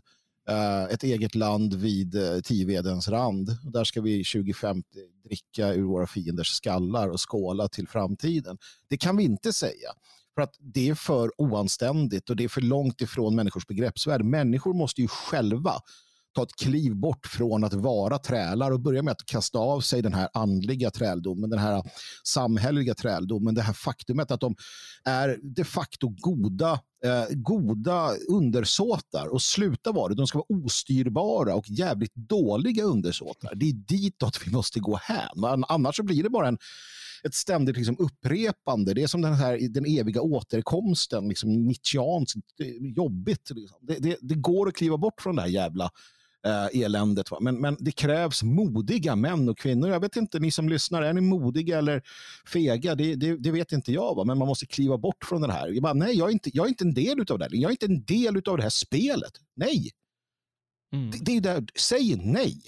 [0.49, 3.57] eh, ett eget land vid eh, Tivedens rand.
[3.63, 4.87] Där ska vi 2050
[5.23, 8.57] dricka ur våra fienders skallar och skåla till framtiden.
[8.89, 9.89] Det kan vi inte säga.
[10.35, 14.25] För att det är för oanständigt och det är för långt ifrån människors begreppsvärld.
[14.25, 15.73] Människor måste ju själva
[16.35, 20.01] ta ett kliv bort från att vara trälar och börja med att kasta av sig
[20.01, 21.83] den här andliga träldomen, den här
[22.23, 24.55] samhälleliga träldomen, det här faktumet att de
[25.03, 30.15] är de facto goda, eh, goda undersåtar och sluta vara det.
[30.15, 33.55] De ska vara ostyrbara och jävligt dåliga undersåtar.
[33.55, 35.63] Det är ditåt vi måste gå hän.
[35.67, 36.57] Annars så blir det bara en
[37.23, 38.93] ett ständigt liksom upprepande.
[38.93, 43.51] Det är som den, här, den eviga återkomsten, liksom Nietzscheanskt eh, jobbigt.
[43.55, 43.77] Liksom.
[43.81, 45.89] Det, det, det, går att kliva bort från det här jävla
[46.45, 47.31] eh, eländet.
[47.31, 47.37] Va?
[47.41, 49.89] Men, men det krävs modiga män och kvinnor.
[49.89, 52.01] Jag vet inte, ni som lyssnar, är ni modiga eller
[52.47, 52.95] fega?
[52.95, 54.23] Det, det, det vet inte jag, va?
[54.23, 55.69] men man måste kliva bort från det här.
[55.69, 57.55] Jag bara, nej, jag är, inte, jag är inte en del av det här.
[57.55, 59.33] Jag är inte en del av det här spelet.
[59.55, 59.89] Nej.
[60.93, 61.11] Mm.
[61.11, 62.61] Det, det är där, säg nej.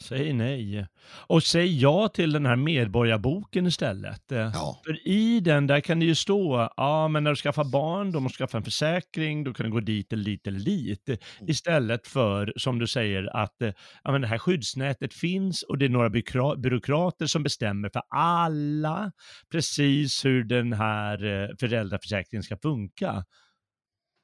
[0.00, 0.86] Säg nej.
[1.26, 4.22] Och säg ja till den här medborgarboken istället.
[4.28, 4.80] Ja.
[4.86, 8.20] För i den där kan det ju stå, ja men när du skaffar barn, då
[8.20, 11.08] måste du skaffa en försäkring, då kan du gå dit eller dit eller dit.
[11.08, 11.18] Mm.
[11.50, 13.72] Istället för, som du säger, att eh,
[14.04, 18.02] ja, men det här skyddsnätet finns och det är några byråkra- byråkrater som bestämmer för
[18.08, 19.12] alla
[19.52, 23.24] precis hur den här eh, föräldraförsäkringen ska funka.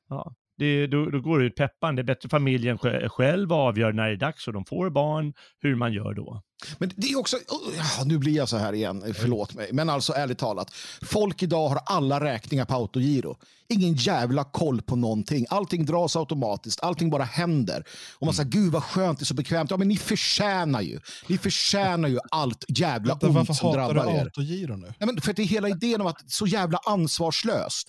[0.08, 0.34] Ja.
[0.62, 1.96] Det, då, då går det ut peppan.
[1.96, 5.32] Det är bättre familjen sj- själv avgör när det är dags och de får barn,
[5.60, 6.42] hur man gör då.
[6.78, 9.68] Men det är också, oh, nu blir jag så här igen, förlåt mig.
[9.72, 10.70] Men alltså ärligt talat,
[11.02, 13.36] folk idag har alla räkningar på autogiro.
[13.68, 15.46] Ingen jävla koll på någonting.
[15.50, 17.84] Allting dras automatiskt, allting bara händer.
[18.18, 19.70] Och man säger, gud vad skönt, det är så bekvämt.
[19.70, 21.00] Ja, men ni förtjänar ju.
[21.28, 24.24] Ni förtjänar ju allt jävla Vänta, ont varför som hatar drabbar du er.
[24.24, 24.86] autogiro nu?
[24.86, 27.88] Nej, men för att det är hela idén om att så jävla ansvarslöst.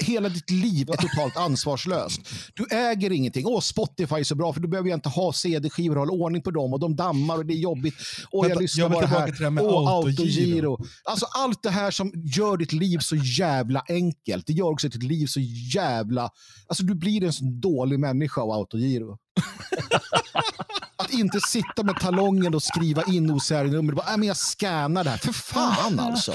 [0.00, 2.20] Hela ditt liv är totalt ansvarslöst.
[2.54, 3.46] Du äger ingenting.
[3.46, 6.42] Åh, Spotify är så bra för då behöver jag inte ha CD-skivor och hålla ordning
[6.42, 7.94] på dem och de dammar och det är jobbigt.
[8.30, 9.26] Och jag lyssnar jag bara här.
[9.26, 10.84] till det här med Åh, autogiro.
[11.04, 14.46] Alltså allt det här som gör ditt liv så jävla enkelt.
[14.46, 15.40] Det gör också ditt liv så
[15.74, 16.30] jävla...
[16.66, 19.18] Alltså du blir en så dålig människa av autogiro.
[21.12, 23.92] Att inte sitta med talongen och skriva in OCR-nummer.
[23.92, 25.18] Bara, "Nej, men jag scannar det här.
[25.18, 26.34] För fan alltså.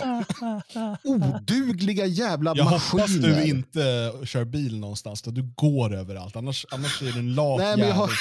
[1.03, 3.03] Odugliga jävla Jag maskiner.
[3.03, 6.36] hoppas du inte kör bil någonstans, då du går överallt.
[6.36, 8.11] Annars, annars är du en lat Nej, men jag har-.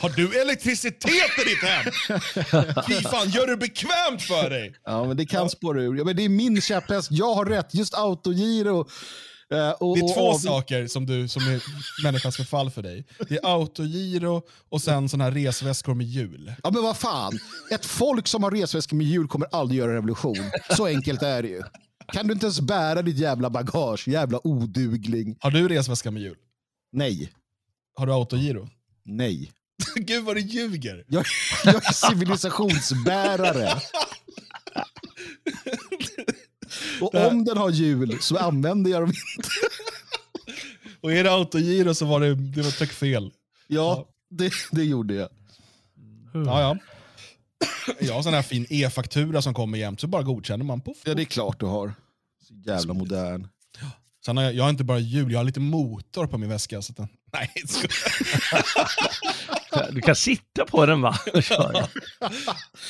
[0.00, 1.04] Har du elektricitet
[1.38, 1.92] i ditt hem?
[2.88, 4.74] Fy fan, gör det bekvämt för dig!
[4.84, 5.96] Ja, men det kan spåra ur.
[5.98, 7.08] Ja, men det är min käpphäst.
[7.10, 7.74] Jag har rätt.
[7.74, 8.88] Just autogiro.
[9.52, 11.62] Eh, Och, Det är och två av- saker som, du, som är
[12.02, 13.04] människans förfall för dig.
[13.28, 16.52] Det är autogiro och sen såna här resväskor med hjul.
[16.62, 17.38] Ja, men vad fan.
[17.72, 20.36] Ett folk som har resväskor med hjul kommer aldrig göra revolution.
[20.76, 21.62] Så enkelt är det ju.
[22.12, 24.08] Kan du inte ens bära ditt jävla bagage?
[24.08, 25.36] Jävla odugling.
[25.40, 26.36] Har du resväska med hjul?
[26.92, 27.32] Nej.
[27.94, 28.68] Har du autogiro?
[29.04, 29.52] Nej.
[29.94, 31.04] Gud vad du ljuger!
[31.08, 31.24] Jag,
[31.64, 33.80] jag är civilisationsbärare.
[37.00, 39.48] Och om den har hjul så använder jag dem inte.
[41.00, 43.32] Och är det autogiro så var det, det var fel.
[43.66, 45.28] Ja, det, det gjorde jag.
[46.34, 46.78] Ja, ja.
[48.00, 50.80] Jag har sån här fin e-faktura som kommer jämt, så bara godkänner man.
[50.80, 51.94] Puff, Ja, det är klart du har.
[52.48, 53.48] Så jävla modern.
[54.24, 56.82] Sen har jag, jag har inte bara hjul, jag har lite motor på min väska.
[56.82, 57.50] Så att den, nej,
[59.90, 61.16] Du kan sitta på den va?
[61.34, 61.72] Och köra.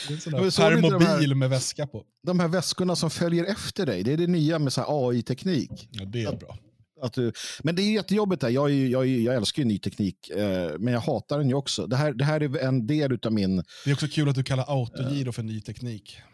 [0.08, 2.04] det är en här- permobil med väska på.
[2.26, 5.88] De här väskorna som följer efter dig, det är det nya med AI-teknik.
[5.90, 6.58] Ja, det är bra.
[7.02, 8.42] Att du, men det är jättejobbigt.
[8.42, 8.50] Här.
[8.50, 11.48] Jag, är, ju- jag, är, jag älskar ju ny teknik, eh, men jag hatar den
[11.48, 11.86] ju också.
[11.86, 13.56] Det här, det här är en del av min...
[13.84, 16.18] Det är också kul att du kallar autogiro för ny teknik.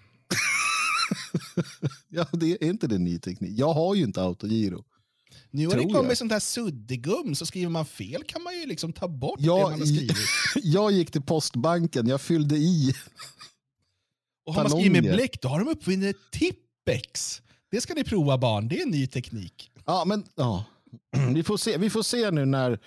[2.09, 3.59] Ja, det är inte det ny teknik.
[3.59, 4.85] Jag har ju inte autogiro.
[5.57, 6.19] Nu har det kommit jag.
[6.19, 9.63] sånt här suddigum, så skriver man fel kan man ju liksom ta bort Ja, det
[9.63, 10.17] man har skrivit.
[10.63, 12.95] Jag gick till postbanken, jag fyllde i.
[14.47, 17.43] Och har man skrivit med bläck, då har de uppfunnit Tippex.
[17.71, 19.71] Det ska ni prova barn, det är ny teknik.
[19.87, 20.65] Ja, men ja.
[21.35, 22.79] Vi får se, vi får se nu när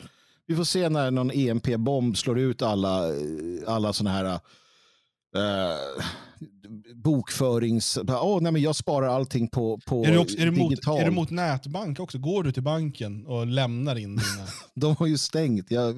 [0.48, 3.04] vi får se när någon EMP-bomb slår ut alla,
[3.68, 4.40] alla såna här
[5.36, 6.04] eh,
[6.96, 7.98] bokförings...
[8.08, 11.00] Åh, nej, men jag sparar allting på, på Är också, är, du mot, digital.
[11.00, 12.18] är du mot nätbank också?
[12.18, 14.48] Går du till banken och lämnar in dina...
[14.76, 15.72] De har ju stängt.
[15.72, 15.96] Jag,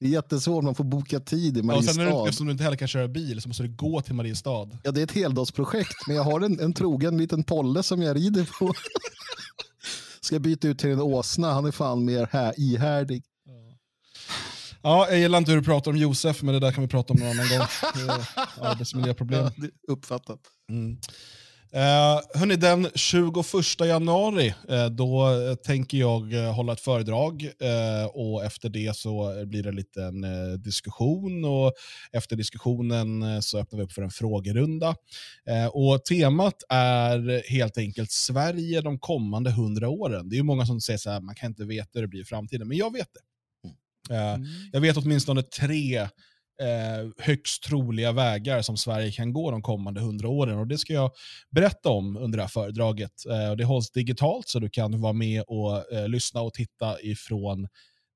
[0.00, 2.22] det är jättesvårt, man får boka tid i Ja, och sen är Mariestad.
[2.22, 4.68] det, eftersom du inte heller kan köra bil så måste du gå till Mariestad.
[4.82, 8.16] Ja, det är ett heldagsprojekt, men jag har en, en trogen liten polle som jag
[8.16, 8.72] rider på.
[10.20, 13.24] Ska byta ut till en åsna, han är fan mer här, ihärdig.
[14.86, 17.12] Ja, jag gillar inte hur du pratar om Josef, men det där kan vi prata
[17.12, 17.66] om någon annan gång.
[18.60, 19.50] Arbetsmiljöproblem.
[19.56, 20.40] Ja, uppfattat.
[20.70, 20.98] Mm.
[21.72, 25.30] Eh, hörni, den 21 januari eh, då
[25.64, 30.24] tänker jag eh, hålla ett föredrag eh, och efter det så blir det en liten
[30.24, 31.72] eh, diskussion och
[32.12, 34.94] efter diskussionen eh, så öppnar vi upp för en frågerunda.
[35.72, 40.28] Och temat är helt enkelt Sverige de kommande hundra åren.
[40.28, 42.20] Det är ju många som säger så här, man kan inte veta hur det blir
[42.20, 43.20] i framtiden, men jag vet det.
[44.10, 44.36] Eh,
[44.72, 46.08] jag vet åtminstone tre
[46.62, 50.58] eh, högst troliga vägar som Sverige kan gå de kommande hundra åren.
[50.58, 51.10] Och Det ska jag
[51.50, 53.26] berätta om under det här föredraget.
[53.30, 57.00] Eh, och det hålls digitalt så du kan vara med och eh, lyssna och titta
[57.00, 57.68] ifrån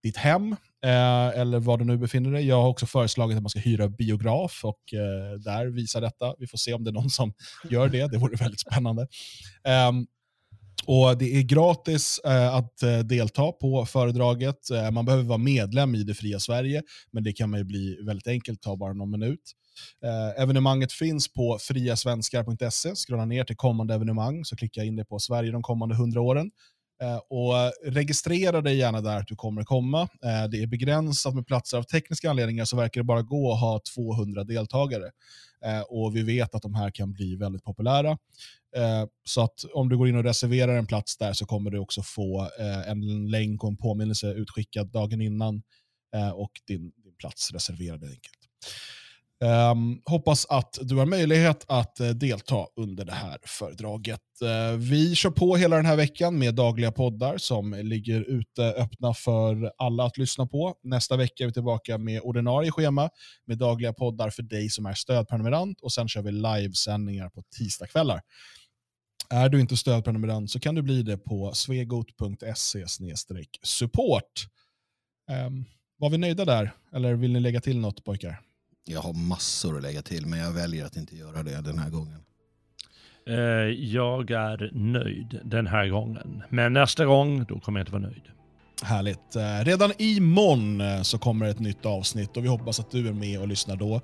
[0.02, 0.52] ditt hem
[0.84, 2.46] eh, eller var du nu befinner dig.
[2.46, 6.34] Jag har också föreslagit att man ska hyra biograf och eh, där visa detta.
[6.38, 7.32] Vi får se om det är någon som
[7.70, 8.06] gör det.
[8.12, 9.06] Det vore väldigt spännande.
[9.64, 10.06] Ehm,
[10.86, 14.70] och Det är gratis eh, att eh, delta på föredraget.
[14.70, 18.26] Eh, man behöver vara medlem i det fria Sverige, men det kan man bli väldigt
[18.26, 19.40] enkelt, ta bara någon minut.
[20.04, 22.94] Eh, evenemanget finns på friasvenskar.se.
[22.94, 26.20] Scrolla ner till kommande evenemang så klickar jag in det på Sverige de kommande hundra
[26.20, 26.50] åren.
[27.02, 27.54] Eh, och
[27.92, 30.02] registrera dig gärna där att du kommer komma.
[30.02, 31.78] Eh, det är begränsat med platser.
[31.78, 35.10] Av tekniska anledningar så verkar det bara gå att ha 200 deltagare.
[35.64, 38.10] Eh, och vi vet att de här kan bli väldigt populära.
[38.76, 41.78] Eh, så att om du går in och reserverar en plats där så kommer du
[41.78, 45.62] också få eh, en länk och en påminnelse utskickad dagen innan
[46.14, 48.38] eh, och din, din plats reserverad enkelt.
[49.44, 54.20] Um, hoppas att du har möjlighet att uh, delta under det här föredraget.
[54.42, 59.14] Uh, vi kör på hela den här veckan med dagliga poddar som ligger ute öppna
[59.14, 60.74] för alla att lyssna på.
[60.82, 63.10] Nästa vecka är vi tillbaka med ordinarie schema
[63.46, 68.20] med dagliga poddar för dig som är stödprenumerant och sen kör vi livesändningar på tisdagskvällar.
[69.30, 72.84] Är du inte stödprenumerant så kan du bli det på svegot.se
[73.62, 74.46] support.
[75.46, 75.64] Um,
[75.98, 76.72] var vi nöjda där?
[76.92, 78.49] Eller vill ni lägga till något pojkar?
[78.84, 81.90] Jag har massor att lägga till, men jag väljer att inte göra det den här
[81.90, 82.18] gången.
[83.26, 83.36] Eh,
[83.92, 88.22] jag är nöjd den här gången, men nästa gång då kommer jag inte vara nöjd.
[88.82, 89.36] Härligt.
[89.36, 93.12] Eh, redan imorgon eh, så kommer ett nytt avsnitt och vi hoppas att du är
[93.12, 94.00] med och lyssnar då.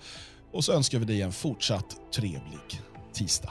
[0.52, 2.80] Och så önskar vi dig en fortsatt trevlig
[3.12, 3.50] tisdag.